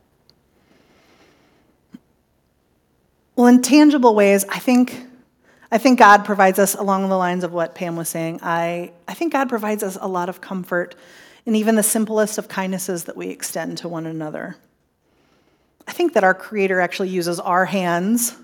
Well, 3.35 3.47
in 3.47 3.63
tangible 3.63 4.13
ways, 4.13 4.45
I 4.47 4.59
think, 4.59 5.05
I 5.71 5.79
think 5.79 5.97
God 5.97 6.23
provides 6.23 6.59
us 6.59 6.75
along 6.75 7.09
the 7.09 7.17
lines 7.17 7.43
of 7.43 7.51
what 7.51 7.73
Pam 7.73 7.95
was 7.95 8.09
saying. 8.09 8.41
I, 8.43 8.91
I 9.07 9.15
think 9.15 9.33
God 9.33 9.49
provides 9.49 9.81
us 9.81 9.97
a 9.99 10.07
lot 10.07 10.29
of 10.29 10.39
comfort 10.39 10.95
in 11.47 11.55
even 11.55 11.75
the 11.75 11.83
simplest 11.83 12.37
of 12.37 12.49
kindnesses 12.49 13.05
that 13.05 13.15
we 13.15 13.29
extend 13.29 13.77
to 13.77 13.87
one 13.87 14.05
another. 14.05 14.57
I 15.87 15.93
think 15.93 16.13
that 16.13 16.25
our 16.25 16.33
Creator 16.33 16.81
actually 16.81 17.07
uses 17.07 17.39
our 17.39 17.63
hands 17.63 18.35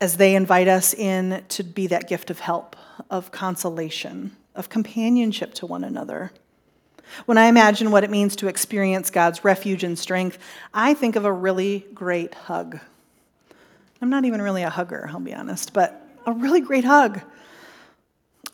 as 0.00 0.18
they 0.18 0.36
invite 0.36 0.68
us 0.68 0.94
in 0.94 1.44
to 1.48 1.64
be 1.64 1.88
that 1.88 2.08
gift 2.08 2.30
of 2.30 2.38
help, 2.38 2.76
of 3.10 3.32
consolation, 3.32 4.36
of 4.54 4.68
companionship 4.68 5.52
to 5.54 5.66
one 5.66 5.82
another. 5.82 6.30
When 7.24 7.38
I 7.38 7.46
imagine 7.46 7.90
what 7.90 8.04
it 8.04 8.10
means 8.10 8.36
to 8.36 8.46
experience 8.46 9.10
God's 9.10 9.44
refuge 9.44 9.82
and 9.82 9.98
strength, 9.98 10.38
I 10.72 10.94
think 10.94 11.16
of 11.16 11.24
a 11.24 11.32
really 11.32 11.86
great 11.92 12.34
hug. 12.34 12.78
I'm 14.00 14.10
not 14.10 14.24
even 14.24 14.40
really 14.40 14.62
a 14.62 14.70
hugger, 14.70 15.08
I'll 15.10 15.18
be 15.18 15.34
honest, 15.34 15.72
but 15.72 16.08
a 16.24 16.30
really 16.30 16.60
great 16.60 16.84
hug. 16.84 17.20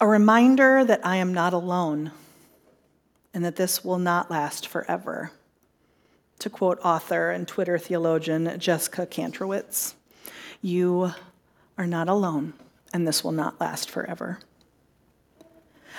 A 0.00 0.06
reminder 0.06 0.86
that 0.86 1.04
I 1.04 1.16
am 1.16 1.34
not 1.34 1.52
alone 1.52 2.12
and 3.34 3.44
that 3.44 3.56
this 3.56 3.84
will 3.84 3.98
not 3.98 4.30
last 4.30 4.66
forever. 4.68 5.30
To 6.40 6.50
quote 6.50 6.78
author 6.84 7.30
and 7.30 7.46
Twitter 7.46 7.78
theologian 7.78 8.58
Jessica 8.58 9.06
Kantrowitz, 9.06 9.94
you 10.60 11.12
are 11.78 11.86
not 11.86 12.08
alone, 12.08 12.54
and 12.92 13.06
this 13.06 13.22
will 13.22 13.32
not 13.32 13.60
last 13.60 13.90
forever. 13.90 14.38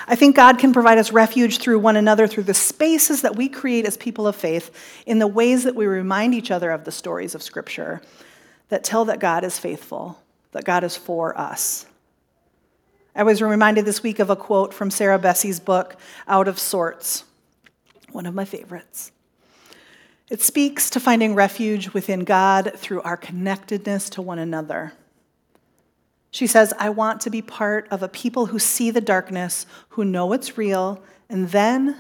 I 0.08 0.16
think 0.16 0.36
God 0.36 0.58
can 0.58 0.74
provide 0.74 0.98
us 0.98 1.12
refuge 1.12 1.60
through 1.60 1.80
one 1.80 1.96
another, 1.96 2.28
through 2.28 2.44
the 2.44 2.54
spaces 2.54 3.22
that 3.22 3.36
we 3.36 3.48
create 3.48 3.86
as 3.86 3.96
people 3.96 4.28
of 4.28 4.36
faith, 4.36 4.72
in 5.06 5.20
the 5.20 5.28
ways 5.28 5.64
that 5.64 5.76
we 5.76 5.86
remind 5.86 6.34
each 6.34 6.52
other 6.52 6.72
of 6.72 6.84
the 6.84 6.92
stories 6.92 7.36
of 7.36 7.44
Scripture 7.44 8.02
that 8.70 8.84
tell 8.84 9.06
that 9.06 9.20
God 9.20 9.44
is 9.44 9.60
faithful, 9.60 10.20
that 10.52 10.66
God 10.66 10.84
is 10.84 10.98
for 10.98 11.38
us. 11.38 11.86
I 13.16 13.24
was 13.24 13.44
reminded 13.44 13.86
this 13.86 14.02
week 14.02 14.18
of 14.18 14.32
a 14.32 14.36
quote 14.36 14.74
from 14.74 14.90
Sarah 14.90 15.20
Bessey's 15.20 15.60
book, 15.60 15.98
Out 16.28 16.48
of 16.48 16.58
Sorts, 16.58 17.26
one 18.12 18.26
of 18.26 18.34
my 18.34 18.44
favorites. 18.44 19.12
It 20.32 20.42
speaks 20.42 20.90
to 20.90 21.00
finding 21.00 21.36
refuge 21.36 21.94
within 21.94 22.22
God 22.22 22.72
through 22.76 23.04
our 23.04 23.16
connectedness 23.18 24.10
to 24.12 24.22
one 24.24 24.40
another. 24.40 24.94
She 26.32 26.48
says, 26.48 26.74
I 26.80 26.90
want 26.90 27.22
to 27.22 27.30
be 27.30 27.44
part 27.44 27.88
of 27.92 28.02
a 28.02 28.08
people 28.08 28.48
who 28.48 28.58
see 28.58 28.90
the 28.90 29.02
darkness, 29.02 29.68
who 29.90 30.04
know 30.04 30.34
it's 30.34 30.58
real, 30.58 31.04
and 31.30 31.50
then, 31.50 31.96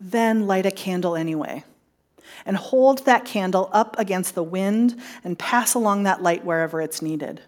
then 0.00 0.48
light 0.48 0.66
a 0.66 0.72
candle 0.72 1.14
anyway. 1.14 1.62
And 2.44 2.56
hold 2.56 3.04
that 3.04 3.24
candle 3.24 3.70
up 3.72 3.96
against 3.96 4.34
the 4.34 4.42
wind 4.42 5.00
and 5.22 5.38
pass 5.38 5.74
along 5.74 6.02
that 6.02 6.20
light 6.20 6.44
wherever 6.44 6.80
it's 6.80 7.00
needed. 7.00 7.42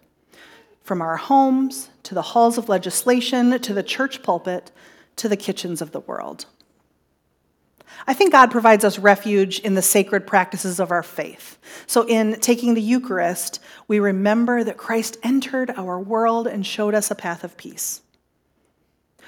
From 0.89 1.03
our 1.03 1.17
homes 1.17 1.91
to 2.01 2.15
the 2.15 2.23
halls 2.23 2.57
of 2.57 2.67
legislation 2.67 3.59
to 3.59 3.73
the 3.75 3.83
church 3.83 4.23
pulpit 4.23 4.71
to 5.17 5.29
the 5.29 5.37
kitchens 5.37 5.83
of 5.83 5.91
the 5.91 5.99
world. 5.99 6.47
I 8.07 8.15
think 8.15 8.31
God 8.31 8.49
provides 8.49 8.83
us 8.83 8.97
refuge 8.97 9.59
in 9.59 9.75
the 9.75 9.83
sacred 9.83 10.25
practices 10.25 10.79
of 10.79 10.89
our 10.89 11.03
faith. 11.03 11.59
So, 11.85 12.07
in 12.07 12.39
taking 12.39 12.73
the 12.73 12.81
Eucharist, 12.81 13.59
we 13.87 13.99
remember 13.99 14.63
that 14.63 14.77
Christ 14.77 15.17
entered 15.21 15.69
our 15.77 15.99
world 15.99 16.47
and 16.47 16.65
showed 16.65 16.95
us 16.95 17.11
a 17.11 17.15
path 17.15 17.43
of 17.43 17.55
peace. 17.55 18.01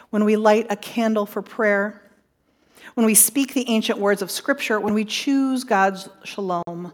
When 0.10 0.26
we 0.26 0.38
light 0.38 0.65
a 0.71 0.76
candle 0.76 1.28
for 1.28 1.43
prayer, 1.43 2.02
when 2.95 3.06
we 3.06 3.13
speak 3.13 3.54
the 3.54 3.69
ancient 3.69 4.00
words 4.00 4.24
of 4.24 4.32
Scripture, 4.32 4.80
when 4.80 4.95
we 4.95 5.06
choose 5.06 5.63
God's 5.63 6.10
shalom, 6.24 6.91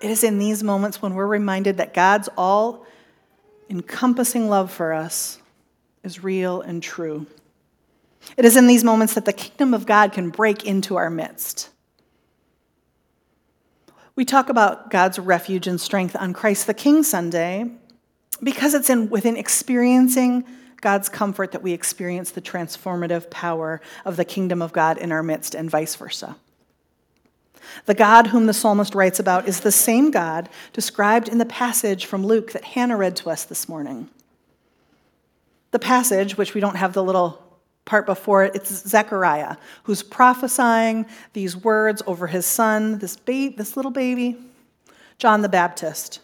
it 0.00 0.10
is 0.10 0.24
in 0.24 0.40
these 0.40 0.64
moments 0.64 1.00
when 1.00 1.14
we're 1.14 1.28
reminded 1.28 1.76
that 1.76 1.94
God's 1.94 2.28
all 2.36 2.84
encompassing 3.68 4.48
love 4.48 4.70
for 4.70 4.92
us 4.92 5.38
is 6.02 6.22
real 6.22 6.60
and 6.60 6.82
true. 6.82 7.26
It 8.36 8.44
is 8.44 8.56
in 8.56 8.66
these 8.66 8.84
moments 8.84 9.14
that 9.14 9.24
the 9.24 9.32
kingdom 9.32 9.74
of 9.74 9.86
God 9.86 10.12
can 10.12 10.30
break 10.30 10.64
into 10.64 10.96
our 10.96 11.10
midst. 11.10 11.70
We 14.16 14.24
talk 14.24 14.48
about 14.48 14.90
God's 14.90 15.18
refuge 15.18 15.66
and 15.66 15.80
strength 15.80 16.16
on 16.18 16.32
Christ 16.32 16.66
the 16.66 16.74
King 16.74 17.02
Sunday 17.02 17.70
because 18.42 18.74
it's 18.74 18.88
in, 18.88 19.10
within 19.10 19.36
experiencing 19.36 20.44
God's 20.80 21.08
comfort 21.08 21.52
that 21.52 21.62
we 21.62 21.72
experience 21.72 22.30
the 22.30 22.42
transformative 22.42 23.30
power 23.30 23.80
of 24.04 24.16
the 24.16 24.24
kingdom 24.24 24.62
of 24.62 24.72
God 24.72 24.98
in 24.98 25.12
our 25.12 25.22
midst 25.22 25.54
and 25.54 25.70
vice 25.70 25.96
versa. 25.96 26.36
The 27.86 27.94
God 27.94 28.28
whom 28.28 28.46
the 28.46 28.54
psalmist 28.54 28.94
writes 28.94 29.18
about 29.18 29.48
is 29.48 29.60
the 29.60 29.72
same 29.72 30.10
God 30.10 30.48
described 30.72 31.28
in 31.28 31.38
the 31.38 31.44
passage 31.44 32.06
from 32.06 32.24
Luke 32.24 32.52
that 32.52 32.64
Hannah 32.64 32.96
read 32.96 33.16
to 33.16 33.30
us 33.30 33.44
this 33.44 33.68
morning. 33.68 34.08
The 35.70 35.78
passage, 35.78 36.36
which 36.36 36.54
we 36.54 36.60
don't 36.60 36.76
have 36.76 36.92
the 36.92 37.02
little 37.02 37.42
part 37.84 38.06
before 38.06 38.44
it, 38.44 38.54
it's 38.54 38.70
Zechariah 38.88 39.56
who's 39.84 40.02
prophesying 40.02 41.06
these 41.32 41.56
words 41.56 42.02
over 42.06 42.26
his 42.26 42.46
son, 42.46 42.98
this, 42.98 43.16
ba- 43.16 43.52
this 43.56 43.76
little 43.76 43.90
baby, 43.90 44.36
John 45.18 45.42
the 45.42 45.48
Baptist. 45.48 46.20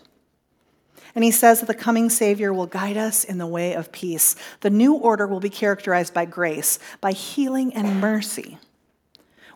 And 1.15 1.25
he 1.25 1.31
says 1.31 1.61
that 1.61 1.67
the 1.67 1.75
coming 1.75 2.09
Savior 2.09 2.53
will 2.53 2.67
guide 2.67 2.97
us 2.97 3.25
in 3.25 3.39
the 3.39 3.47
way 3.47 3.75
of 3.75 3.91
peace. 3.91 4.37
The 4.61 4.71
new 4.71 4.95
order 4.95 5.27
will 5.27 5.41
be 5.41 5.51
characterized 5.51 6.15
by 6.15 6.25
grace, 6.25 6.79
by 7.01 7.13
healing 7.13 7.75
and 7.75 8.01
mercy. 8.01 8.59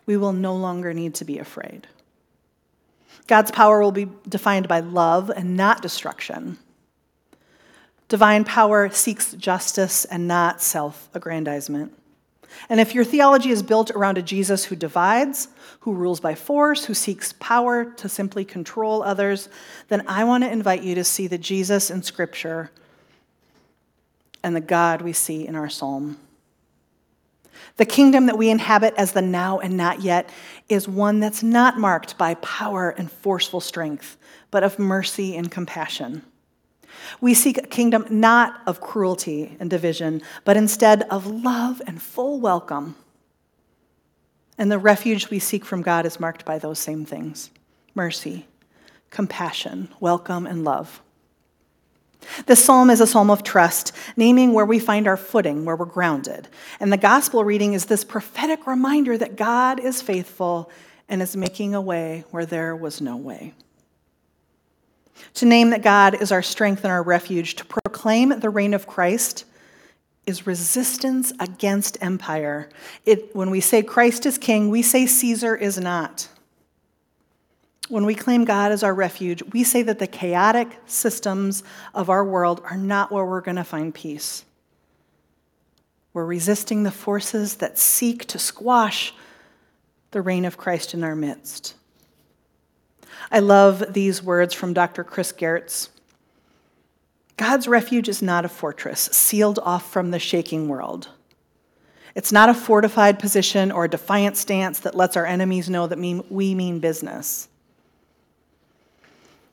We 0.05 0.17
will 0.17 0.33
no 0.33 0.55
longer 0.55 0.93
need 0.93 1.15
to 1.15 1.25
be 1.25 1.39
afraid. 1.39 1.87
God's 3.27 3.51
power 3.51 3.81
will 3.81 3.91
be 3.91 4.07
defined 4.27 4.67
by 4.67 4.81
love 4.81 5.29
and 5.29 5.57
not 5.57 5.81
destruction. 5.81 6.57
Divine 8.07 8.43
power 8.43 8.89
seeks 8.89 9.33
justice 9.33 10.05
and 10.05 10.27
not 10.27 10.61
self 10.61 11.09
aggrandizement. 11.13 11.91
And 12.69 12.79
if 12.79 12.95
your 12.95 13.03
theology 13.03 13.49
is 13.49 13.63
built 13.63 13.91
around 13.91 14.17
a 14.17 14.21
Jesus 14.21 14.65
who 14.65 14.75
divides, 14.75 15.49
who 15.81 15.93
rules 15.93 16.19
by 16.19 16.35
force, 16.35 16.85
who 16.85 16.93
seeks 16.93 17.33
power 17.39 17.85
to 17.85 18.07
simply 18.07 18.45
control 18.45 19.03
others, 19.03 19.49
then 19.89 20.03
I 20.07 20.23
want 20.23 20.43
to 20.43 20.51
invite 20.51 20.83
you 20.83 20.95
to 20.95 21.03
see 21.03 21.27
the 21.27 21.37
Jesus 21.37 21.89
in 21.89 22.01
Scripture 22.03 22.71
and 24.43 24.55
the 24.55 24.61
God 24.61 25.01
we 25.01 25.11
see 25.11 25.45
in 25.47 25.55
our 25.55 25.69
psalm. 25.69 26.17
The 27.77 27.85
kingdom 27.85 28.25
that 28.25 28.37
we 28.37 28.49
inhabit 28.49 28.93
as 28.97 29.11
the 29.11 29.21
now 29.21 29.59
and 29.59 29.75
not 29.75 30.01
yet 30.01 30.29
is 30.69 30.87
one 30.87 31.19
that's 31.19 31.43
not 31.43 31.77
marked 31.77 32.17
by 32.17 32.35
power 32.35 32.89
and 32.89 33.11
forceful 33.11 33.61
strength, 33.61 34.17
but 34.51 34.63
of 34.63 34.79
mercy 34.79 35.35
and 35.35 35.51
compassion. 35.51 36.23
We 37.21 37.33
seek 37.33 37.57
a 37.57 37.67
kingdom 37.67 38.05
not 38.09 38.61
of 38.65 38.81
cruelty 38.81 39.57
and 39.59 39.69
division, 39.69 40.21
but 40.43 40.57
instead 40.57 41.03
of 41.03 41.25
love 41.25 41.81
and 41.85 42.01
full 42.01 42.39
welcome. 42.39 42.95
And 44.57 44.71
the 44.71 44.79
refuge 44.79 45.29
we 45.29 45.39
seek 45.39 45.65
from 45.65 45.81
God 45.81 46.05
is 46.05 46.19
marked 46.19 46.45
by 46.45 46.57
those 46.57 46.79
same 46.79 47.05
things 47.05 47.51
mercy, 47.93 48.47
compassion, 49.09 49.89
welcome, 49.99 50.45
and 50.45 50.63
love. 50.63 51.01
This 52.45 52.63
psalm 52.63 52.89
is 52.89 53.01
a 53.01 53.07
psalm 53.07 53.29
of 53.29 53.43
trust, 53.43 53.91
naming 54.15 54.53
where 54.53 54.65
we 54.65 54.79
find 54.79 55.07
our 55.07 55.17
footing, 55.17 55.65
where 55.65 55.75
we're 55.75 55.85
grounded. 55.85 56.47
And 56.79 56.91
the 56.91 56.97
gospel 56.97 57.43
reading 57.43 57.73
is 57.73 57.85
this 57.85 58.03
prophetic 58.03 58.67
reminder 58.67 59.17
that 59.17 59.35
God 59.35 59.79
is 59.79 60.01
faithful 60.01 60.69
and 61.07 61.21
is 61.21 61.35
making 61.35 61.75
a 61.75 61.81
way 61.81 62.23
where 62.31 62.45
there 62.45 62.75
was 62.75 63.01
no 63.01 63.15
way. 63.15 63.53
To 65.35 65.45
name 65.45 65.69
that 65.71 65.81
God 65.81 66.21
is 66.21 66.31
our 66.31 66.41
strength 66.41 66.83
and 66.83 66.91
our 66.91 67.03
refuge, 67.03 67.55
to 67.55 67.65
proclaim 67.65 68.39
the 68.39 68.49
reign 68.49 68.73
of 68.73 68.87
Christ 68.87 69.45
is 70.25 70.47
resistance 70.47 71.31
against 71.39 72.01
empire. 72.01 72.69
It, 73.05 73.35
when 73.35 73.51
we 73.51 73.61
say 73.61 73.83
Christ 73.83 74.25
is 74.25 74.37
king, 74.37 74.69
we 74.69 74.81
say 74.81 75.05
Caesar 75.05 75.55
is 75.55 75.79
not. 75.79 76.29
When 77.87 78.05
we 78.05 78.15
claim 78.15 78.45
God 78.45 78.71
as 78.71 78.83
our 78.83 78.93
refuge, 78.93 79.43
we 79.53 79.63
say 79.63 79.83
that 79.83 79.99
the 79.99 80.07
chaotic 80.07 80.69
systems 80.87 81.63
of 81.93 82.09
our 82.09 82.25
world 82.25 82.61
are 82.69 82.77
not 82.77 83.11
where 83.11 83.25
we're 83.25 83.41
going 83.41 83.57
to 83.57 83.63
find 83.63 83.93
peace. 83.93 84.43
We're 86.13 86.25
resisting 86.25 86.83
the 86.83 86.91
forces 86.91 87.55
that 87.57 87.77
seek 87.77 88.25
to 88.27 88.39
squash 88.39 89.13
the 90.11 90.21
reign 90.21 90.45
of 90.45 90.57
Christ 90.57 90.93
in 90.93 91.03
our 91.03 91.15
midst. 91.15 91.75
I 93.31 93.39
love 93.39 93.93
these 93.93 94.23
words 94.23 94.53
from 94.53 94.73
Dr. 94.73 95.03
Chris 95.03 95.31
Gehrz. 95.31 95.89
God's 97.37 97.67
refuge 97.67 98.07
is 98.07 98.21
not 98.21 98.45
a 98.45 98.49
fortress 98.49 99.01
sealed 99.11 99.59
off 99.59 99.91
from 99.91 100.11
the 100.11 100.19
shaking 100.19 100.69
world. 100.69 101.09
It's 102.15 102.31
not 102.31 102.49
a 102.49 102.53
fortified 102.53 103.19
position 103.19 103.71
or 103.71 103.83
a 103.83 103.89
defiant 103.89 104.37
stance 104.37 104.79
that 104.79 104.95
lets 104.95 105.17
our 105.17 105.25
enemies 105.25 105.69
know 105.69 105.85
that 105.85 105.99
we 105.99 106.55
mean 106.55 106.79
business. 106.79 107.49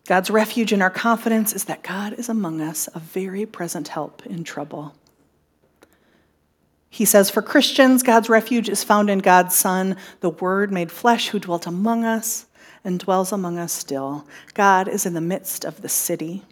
God's 0.06 0.30
refuge 0.30 0.72
and 0.72 0.82
our 0.82 0.90
confidence 0.90 1.52
is 1.52 1.64
that 1.64 1.82
God 1.82 2.14
is 2.14 2.28
among 2.28 2.60
us, 2.60 2.88
a 2.94 2.98
very 2.98 3.46
present 3.46 3.88
help 3.88 4.26
in 4.26 4.42
trouble. 4.42 4.94
He 6.90 7.04
says, 7.04 7.30
For 7.30 7.40
Christians, 7.40 8.02
God's 8.02 8.28
refuge 8.28 8.68
is 8.68 8.84
found 8.84 9.08
in 9.08 9.20
God's 9.20 9.56
Son, 9.56 9.96
the 10.20 10.30
Word 10.30 10.70
made 10.70 10.92
flesh, 10.92 11.28
who 11.28 11.38
dwelt 11.38 11.66
among 11.66 12.04
us 12.04 12.46
and 12.84 12.98
dwells 12.98 13.32
among 13.32 13.58
us 13.58 13.72
still. 13.72 14.26
God 14.54 14.88
is 14.88 15.06
in 15.06 15.14
the 15.14 15.20
midst 15.20 15.64
of 15.64 15.80
the 15.80 15.88
city, 15.88 16.42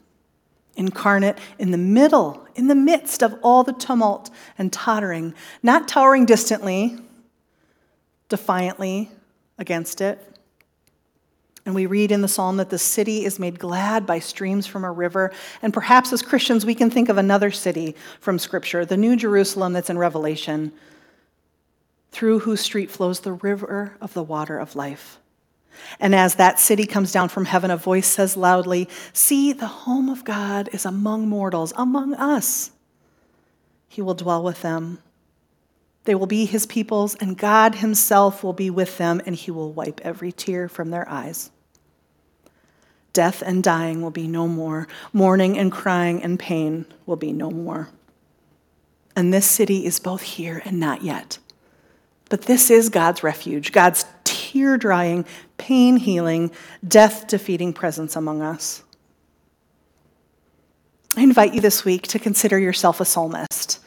incarnate 0.76 1.36
in 1.58 1.72
the 1.72 1.76
middle, 1.76 2.46
in 2.54 2.68
the 2.68 2.74
midst 2.74 3.22
of 3.22 3.34
all 3.42 3.64
the 3.64 3.72
tumult 3.72 4.30
and 4.56 4.72
tottering, 4.72 5.34
not 5.62 5.88
towering 5.88 6.24
distantly, 6.24 6.96
defiantly 8.28 9.10
against 9.58 10.00
it, 10.00 10.26
and 11.66 11.74
we 11.74 11.86
read 11.86 12.10
in 12.10 12.22
the 12.22 12.28
psalm 12.28 12.56
that 12.56 12.70
the 12.70 12.78
city 12.78 13.24
is 13.24 13.38
made 13.38 13.58
glad 13.58 14.06
by 14.06 14.18
streams 14.18 14.66
from 14.66 14.84
a 14.84 14.90
river. 14.90 15.32
And 15.62 15.72
perhaps 15.72 16.12
as 16.12 16.22
Christians, 16.22 16.64
we 16.64 16.74
can 16.74 16.90
think 16.90 17.08
of 17.08 17.18
another 17.18 17.50
city 17.50 17.94
from 18.20 18.38
Scripture, 18.38 18.84
the 18.84 18.96
New 18.96 19.14
Jerusalem 19.16 19.72
that's 19.72 19.90
in 19.90 19.98
Revelation, 19.98 20.72
through 22.10 22.40
whose 22.40 22.60
street 22.60 22.90
flows 22.90 23.20
the 23.20 23.34
river 23.34 23.96
of 24.00 24.14
the 24.14 24.22
water 24.22 24.58
of 24.58 24.74
life. 24.74 25.18
And 25.98 26.14
as 26.14 26.34
that 26.36 26.58
city 26.58 26.86
comes 26.86 27.12
down 27.12 27.28
from 27.28 27.44
heaven, 27.44 27.70
a 27.70 27.76
voice 27.76 28.06
says 28.06 28.36
loudly, 28.36 28.88
See, 29.12 29.52
the 29.52 29.66
home 29.66 30.08
of 30.08 30.24
God 30.24 30.68
is 30.72 30.84
among 30.84 31.28
mortals, 31.28 31.72
among 31.76 32.14
us. 32.14 32.70
He 33.88 34.02
will 34.02 34.14
dwell 34.14 34.42
with 34.42 34.62
them. 34.62 34.98
They 36.10 36.16
will 36.16 36.26
be 36.26 36.44
his 36.44 36.66
peoples, 36.66 37.14
and 37.20 37.38
God 37.38 37.76
himself 37.76 38.42
will 38.42 38.52
be 38.52 38.68
with 38.68 38.98
them, 38.98 39.22
and 39.26 39.36
he 39.36 39.52
will 39.52 39.72
wipe 39.72 40.00
every 40.02 40.32
tear 40.32 40.68
from 40.68 40.90
their 40.90 41.08
eyes. 41.08 41.52
Death 43.12 43.44
and 43.46 43.62
dying 43.62 44.02
will 44.02 44.10
be 44.10 44.26
no 44.26 44.48
more. 44.48 44.88
Mourning 45.12 45.56
and 45.56 45.70
crying 45.70 46.20
and 46.20 46.36
pain 46.36 46.86
will 47.06 47.14
be 47.14 47.32
no 47.32 47.48
more. 47.48 47.90
And 49.14 49.32
this 49.32 49.46
city 49.46 49.86
is 49.86 50.00
both 50.00 50.22
here 50.22 50.60
and 50.64 50.80
not 50.80 51.02
yet. 51.02 51.38
But 52.28 52.42
this 52.42 52.72
is 52.72 52.88
God's 52.88 53.22
refuge, 53.22 53.70
God's 53.70 54.04
tear 54.24 54.76
drying, 54.76 55.24
pain 55.58 55.96
healing, 55.96 56.50
death 56.88 57.28
defeating 57.28 57.72
presence 57.72 58.16
among 58.16 58.42
us. 58.42 58.82
I 61.16 61.22
invite 61.22 61.54
you 61.54 61.60
this 61.60 61.84
week 61.84 62.08
to 62.08 62.18
consider 62.18 62.58
yourself 62.58 63.00
a 63.00 63.04
psalmist. 63.04 63.78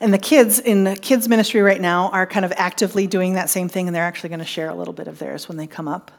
And 0.00 0.14
the 0.14 0.18
kids 0.18 0.60
in 0.60 0.94
kids 0.96 1.28
ministry 1.28 1.60
right 1.60 1.80
now 1.80 2.10
are 2.10 2.26
kind 2.26 2.44
of 2.44 2.52
actively 2.56 3.06
doing 3.06 3.34
that 3.34 3.50
same 3.50 3.68
thing, 3.68 3.88
and 3.88 3.94
they're 3.94 4.04
actually 4.04 4.28
going 4.28 4.38
to 4.38 4.44
share 4.44 4.68
a 4.68 4.74
little 4.74 4.94
bit 4.94 5.08
of 5.08 5.18
theirs 5.18 5.48
when 5.48 5.56
they 5.56 5.66
come 5.66 5.88
up 5.88 6.12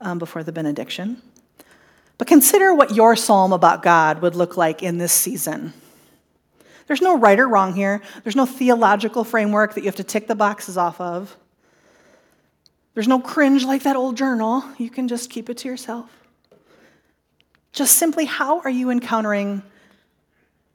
um, 0.00 0.18
before 0.18 0.42
the 0.42 0.52
benediction. 0.52 1.20
But 2.18 2.28
consider 2.28 2.74
what 2.74 2.94
your 2.94 3.14
psalm 3.14 3.52
about 3.52 3.82
God 3.82 4.22
would 4.22 4.34
look 4.34 4.56
like 4.56 4.82
in 4.82 4.96
this 4.96 5.12
season. 5.12 5.74
There's 6.86 7.02
no 7.02 7.18
right 7.18 7.38
or 7.38 7.48
wrong 7.48 7.74
here. 7.74 8.00
There's 8.22 8.36
no 8.36 8.46
theological 8.46 9.24
framework 9.24 9.74
that 9.74 9.80
you 9.80 9.86
have 9.86 9.96
to 9.96 10.04
tick 10.04 10.28
the 10.28 10.34
boxes 10.34 10.78
off 10.78 11.00
of. 11.00 11.36
There's 12.94 13.08
no 13.08 13.20
cringe 13.20 13.64
like 13.64 13.82
that 13.82 13.96
old 13.96 14.16
journal. 14.16 14.64
You 14.78 14.88
can 14.88 15.08
just 15.08 15.28
keep 15.28 15.50
it 15.50 15.58
to 15.58 15.68
yourself. 15.68 16.08
Just 17.72 17.98
simply, 17.98 18.24
how 18.24 18.60
are 18.60 18.70
you 18.70 18.88
encountering 18.88 19.62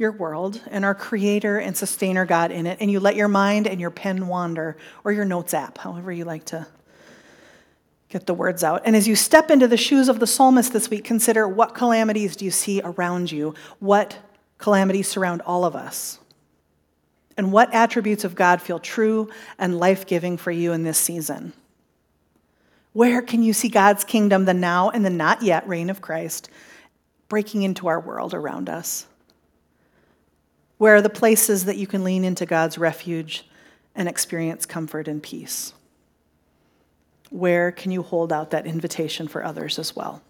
your 0.01 0.11
world 0.11 0.59
and 0.69 0.83
our 0.83 0.95
creator 0.95 1.57
and 1.59 1.77
sustainer 1.77 2.25
God 2.25 2.51
in 2.51 2.67
it, 2.67 2.79
and 2.81 2.91
you 2.91 2.99
let 2.99 3.15
your 3.15 3.27
mind 3.29 3.67
and 3.67 3.79
your 3.79 3.91
pen 3.91 4.27
wander, 4.27 4.75
or 5.05 5.11
your 5.13 5.23
notes 5.23 5.53
app, 5.53 5.77
however 5.77 6.11
you 6.11 6.25
like 6.25 6.43
to 6.45 6.67
get 8.09 8.25
the 8.25 8.33
words 8.33 8.63
out. 8.63 8.81
And 8.83 8.95
as 8.95 9.07
you 9.07 9.15
step 9.15 9.49
into 9.49 9.67
the 9.67 9.77
shoes 9.77 10.09
of 10.09 10.19
the 10.19 10.27
psalmist 10.27 10.73
this 10.73 10.89
week, 10.89 11.05
consider 11.05 11.47
what 11.47 11.75
calamities 11.75 12.35
do 12.35 12.43
you 12.43 12.51
see 12.51 12.81
around 12.83 13.31
you? 13.31 13.53
What 13.79 14.17
calamities 14.57 15.07
surround 15.07 15.41
all 15.43 15.63
of 15.63 15.75
us? 15.75 16.19
And 17.37 17.53
what 17.53 17.73
attributes 17.73 18.25
of 18.25 18.35
God 18.35 18.61
feel 18.61 18.79
true 18.79 19.29
and 19.57 19.79
life 19.79 20.05
giving 20.05 20.35
for 20.35 20.51
you 20.51 20.73
in 20.73 20.83
this 20.83 20.97
season? 20.97 21.53
Where 22.93 23.21
can 23.21 23.43
you 23.43 23.53
see 23.53 23.69
God's 23.69 24.03
kingdom, 24.03 24.43
the 24.43 24.53
now 24.53 24.89
and 24.89 25.05
the 25.05 25.09
not 25.09 25.41
yet 25.41 25.65
reign 25.67 25.89
of 25.89 26.01
Christ, 26.01 26.49
breaking 27.29 27.61
into 27.61 27.87
our 27.87 27.99
world 27.99 28.33
around 28.33 28.67
us? 28.67 29.05
Where 30.81 30.95
are 30.95 31.01
the 31.01 31.09
places 31.09 31.65
that 31.65 31.77
you 31.77 31.85
can 31.85 32.03
lean 32.03 32.23
into 32.23 32.47
God's 32.47 32.79
refuge 32.79 33.45
and 33.93 34.09
experience 34.09 34.65
comfort 34.65 35.07
and 35.07 35.21
peace? 35.21 35.73
where 37.31 37.71
can 37.71 37.91
you 37.91 38.03
hold 38.03 38.31
out 38.31 38.51
that 38.51 38.67
invitation 38.67 39.27
for 39.27 39.43
others 39.43 39.79
as 39.79 39.95
well? 39.95 40.21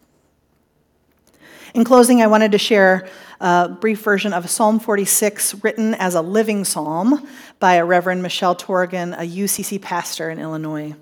In 1.74 1.84
closing, 1.84 2.22
I 2.22 2.28
wanted 2.28 2.52
to 2.52 2.58
share 2.58 3.08
a 3.40 3.70
brief 3.70 4.02
version 4.04 4.34
of 4.34 4.50
Psalm 4.50 4.80
46 4.80 5.64
written 5.64 5.96
as 5.96 6.16
a 6.16 6.22
living 6.22 6.64
psalm 6.64 7.28
by 7.60 7.76
a 7.76 7.86
Reverend 7.86 8.22
Michelle 8.22 8.56
Torigian, 8.56 9.14
a 9.14 9.26
UCC 9.26 9.82
pastor 9.82 10.30
in 10.30 10.38
Illinois. 10.40 10.94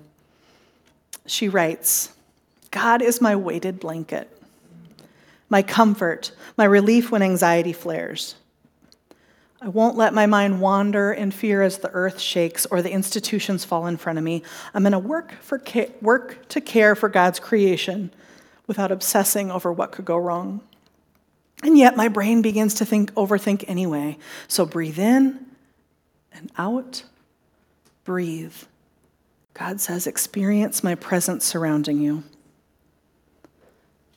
She 1.26 1.48
writes 1.48 2.12
God 2.70 3.02
is 3.02 3.20
my 3.20 3.36
weighted 3.36 3.78
blanket, 3.78 4.30
my 5.48 5.60
comfort, 5.60 6.32
my 6.56 6.64
relief 6.64 7.10
when 7.10 7.20
anxiety 7.20 7.72
flares. 7.72 8.36
I 9.62 9.68
won't 9.68 9.96
let 9.96 10.14
my 10.14 10.24
mind 10.24 10.60
wander 10.60 11.12
in 11.12 11.30
fear 11.30 11.62
as 11.62 11.78
the 11.78 11.90
earth 11.90 12.18
shakes 12.18 12.64
or 12.66 12.80
the 12.80 12.90
institutions 12.90 13.64
fall 13.64 13.86
in 13.86 13.98
front 13.98 14.18
of 14.18 14.24
me. 14.24 14.42
I'm 14.72 14.82
going 14.82 14.92
to 14.92 14.98
work, 14.98 15.32
for 15.42 15.58
ca- 15.58 15.90
work 16.00 16.48
to 16.48 16.62
care 16.62 16.94
for 16.94 17.10
God's 17.10 17.38
creation 17.38 18.10
without 18.66 18.90
obsessing 18.90 19.50
over 19.50 19.70
what 19.70 19.92
could 19.92 20.06
go 20.06 20.16
wrong. 20.16 20.62
And 21.62 21.76
yet 21.76 21.94
my 21.94 22.08
brain 22.08 22.40
begins 22.40 22.72
to 22.74 22.86
think, 22.86 23.12
overthink 23.14 23.64
anyway. 23.68 24.16
So 24.48 24.64
breathe 24.64 24.98
in 24.98 25.44
and 26.32 26.50
out. 26.56 27.02
Breathe. 28.04 28.54
God 29.52 29.78
says, 29.78 30.06
experience 30.06 30.82
my 30.82 30.94
presence 30.94 31.44
surrounding 31.44 32.00
you. 32.00 32.22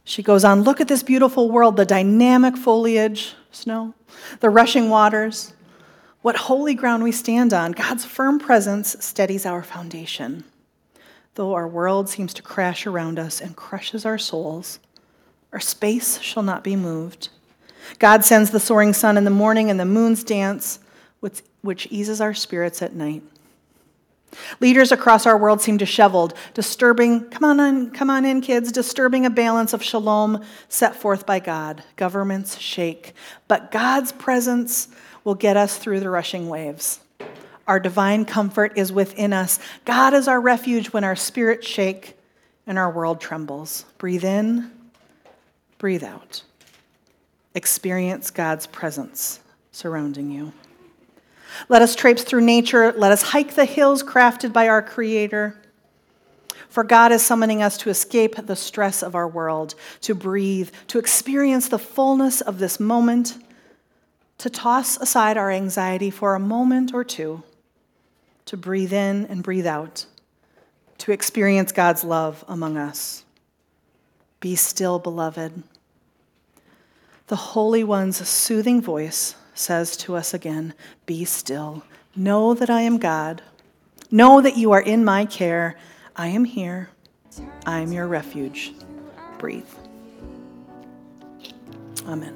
She 0.06 0.24
goes 0.24 0.46
on, 0.46 0.62
look 0.62 0.80
at 0.80 0.88
this 0.88 1.04
beautiful 1.04 1.52
world, 1.52 1.76
the 1.76 1.86
dynamic 1.86 2.56
foliage, 2.56 3.36
snow, 3.56 3.94
the 4.40 4.50
rushing 4.50 4.90
waters. 4.90 5.54
What 6.22 6.36
holy 6.38 6.74
ground 6.74 7.04
we 7.04 7.12
stand 7.12 7.54
on. 7.54 7.74
God's 7.74 8.06
firm 8.06 8.40
presence 8.40 8.96
steadies 9.04 9.46
our 9.46 9.62
foundation. 9.62 10.46
Though 11.36 11.54
our 11.54 11.68
world 11.68 12.08
seems 12.08 12.34
to 12.36 12.42
crash 12.42 12.86
around 12.88 13.20
us 13.20 13.42
and 13.42 13.56
crushes 13.56 14.06
our 14.06 14.18
souls, 14.18 14.80
our 15.52 15.60
space 15.60 16.20
shall 16.22 16.44
not 16.44 16.64
be 16.64 16.76
moved. 16.76 17.30
God 18.00 18.24
sends 18.24 18.52
the 18.52 18.60
soaring 18.60 18.94
sun 18.94 19.18
in 19.18 19.26
the 19.26 19.30
morning 19.30 19.70
and 19.70 19.80
the 19.80 19.86
moon's 19.86 20.24
dance, 20.24 20.80
which, 21.20 21.42
which 21.62 21.88
eases 21.92 22.22
our 22.22 22.34
spirits 22.34 22.82
at 22.82 22.94
night. 22.94 23.24
Leaders 24.60 24.92
across 24.92 25.26
our 25.26 25.38
world 25.38 25.62
seem 25.62 25.78
disheveled, 25.78 26.34
disturbing, 26.54 27.30
come 27.30 27.44
on 27.44 27.60
in, 27.60 27.92
come 27.92 28.10
on 28.10 28.26
in, 28.26 28.42
kids, 28.42 28.72
disturbing 28.72 29.26
a 29.26 29.30
balance 29.30 29.74
of 29.74 29.84
shalom 29.84 30.44
set 30.70 30.96
forth 30.96 31.26
by 31.26 31.40
God. 31.40 31.84
Governments 31.96 32.58
shake, 32.60 33.14
but 33.48 33.72
God's 33.72 34.12
presence 34.12 34.88
will 35.24 35.36
get 35.36 35.58
us 35.58 35.78
through 35.78 36.00
the 36.00 36.10
rushing 36.10 36.50
waves. 36.50 37.00
Our 37.68 37.80
divine 37.80 38.26
comfort 38.26 38.78
is 38.78 38.92
within 38.92 39.32
us. 39.32 39.60
God 39.86 40.14
is 40.14 40.28
our 40.28 40.42
refuge 40.42 40.88
when 40.88 41.04
our 41.04 41.16
spirits 41.16 41.66
shake 41.66 42.18
and 42.68 42.78
our 42.78 42.92
world 42.92 43.22
trembles. 43.22 43.86
Breathe 43.98 44.26
in, 44.26 44.72
breathe 45.78 46.04
out. 46.04 46.44
Experience 47.56 48.32
God's 48.32 48.68
presence 48.68 49.40
surrounding 49.72 50.32
you. 50.32 50.52
Let 51.70 51.82
us 51.82 51.96
traipse 51.96 52.24
through 52.24 52.42
nature. 52.42 52.92
Let 52.94 53.12
us 53.12 53.22
hike 53.22 53.56
the 53.56 53.66
hills 53.66 54.04
crafted 54.04 54.54
by 54.54 54.68
our 54.68 54.82
Creator. 54.82 55.60
For 56.70 56.84
God 56.84 57.12
is 57.12 57.22
summoning 57.22 57.62
us 57.62 57.78
to 57.78 57.92
escape 57.92 58.36
the 58.36 58.56
stress 58.56 59.04
of 59.04 59.14
our 59.14 59.28
world, 59.28 59.76
to 60.02 60.16
breathe, 60.16 60.72
to 60.88 60.98
experience 60.98 61.68
the 61.68 61.78
fullness 61.78 62.42
of 62.42 62.58
this 62.58 62.80
moment, 62.80 63.38
to 64.40 64.50
toss 64.50 64.98
aside 64.98 65.38
our 65.38 65.52
anxiety 65.52 66.10
for 66.10 66.34
a 66.34 66.40
moment 66.40 66.94
or 66.94 67.04
two, 67.04 67.44
to 68.46 68.58
breathe 68.58 68.92
in 68.92 69.26
and 69.28 69.44
breathe 69.44 69.68
out, 69.68 70.08
to 70.98 71.12
experience 71.12 71.72
God's 71.72 72.04
love 72.04 72.44
among 72.48 72.76
us. 72.76 73.24
Be 74.40 74.56
still, 74.56 74.98
beloved. 74.98 75.62
The 77.28 77.36
Holy 77.36 77.84
One's 77.84 78.28
soothing 78.28 78.82
voice 78.82 79.36
says 79.54 79.98
to 79.98 80.16
us 80.16 80.34
again 80.34 80.74
Be 81.06 81.26
still. 81.26 81.84
Know 82.16 82.54
that 82.54 82.70
I 82.70 82.82
am 82.82 82.98
God. 82.98 83.42
Know 84.12 84.42
that 84.42 84.58
you 84.58 84.72
are 84.72 84.82
in 84.82 85.04
my 85.04 85.26
care 85.26 85.76
I 86.16 86.28
am 86.28 86.46
here. 86.46 86.90
I 87.66 87.80
am 87.80 87.92
your 87.92 88.08
refuge. 88.08 88.74
Breathe. 89.40 89.66
Amen. 92.06 92.36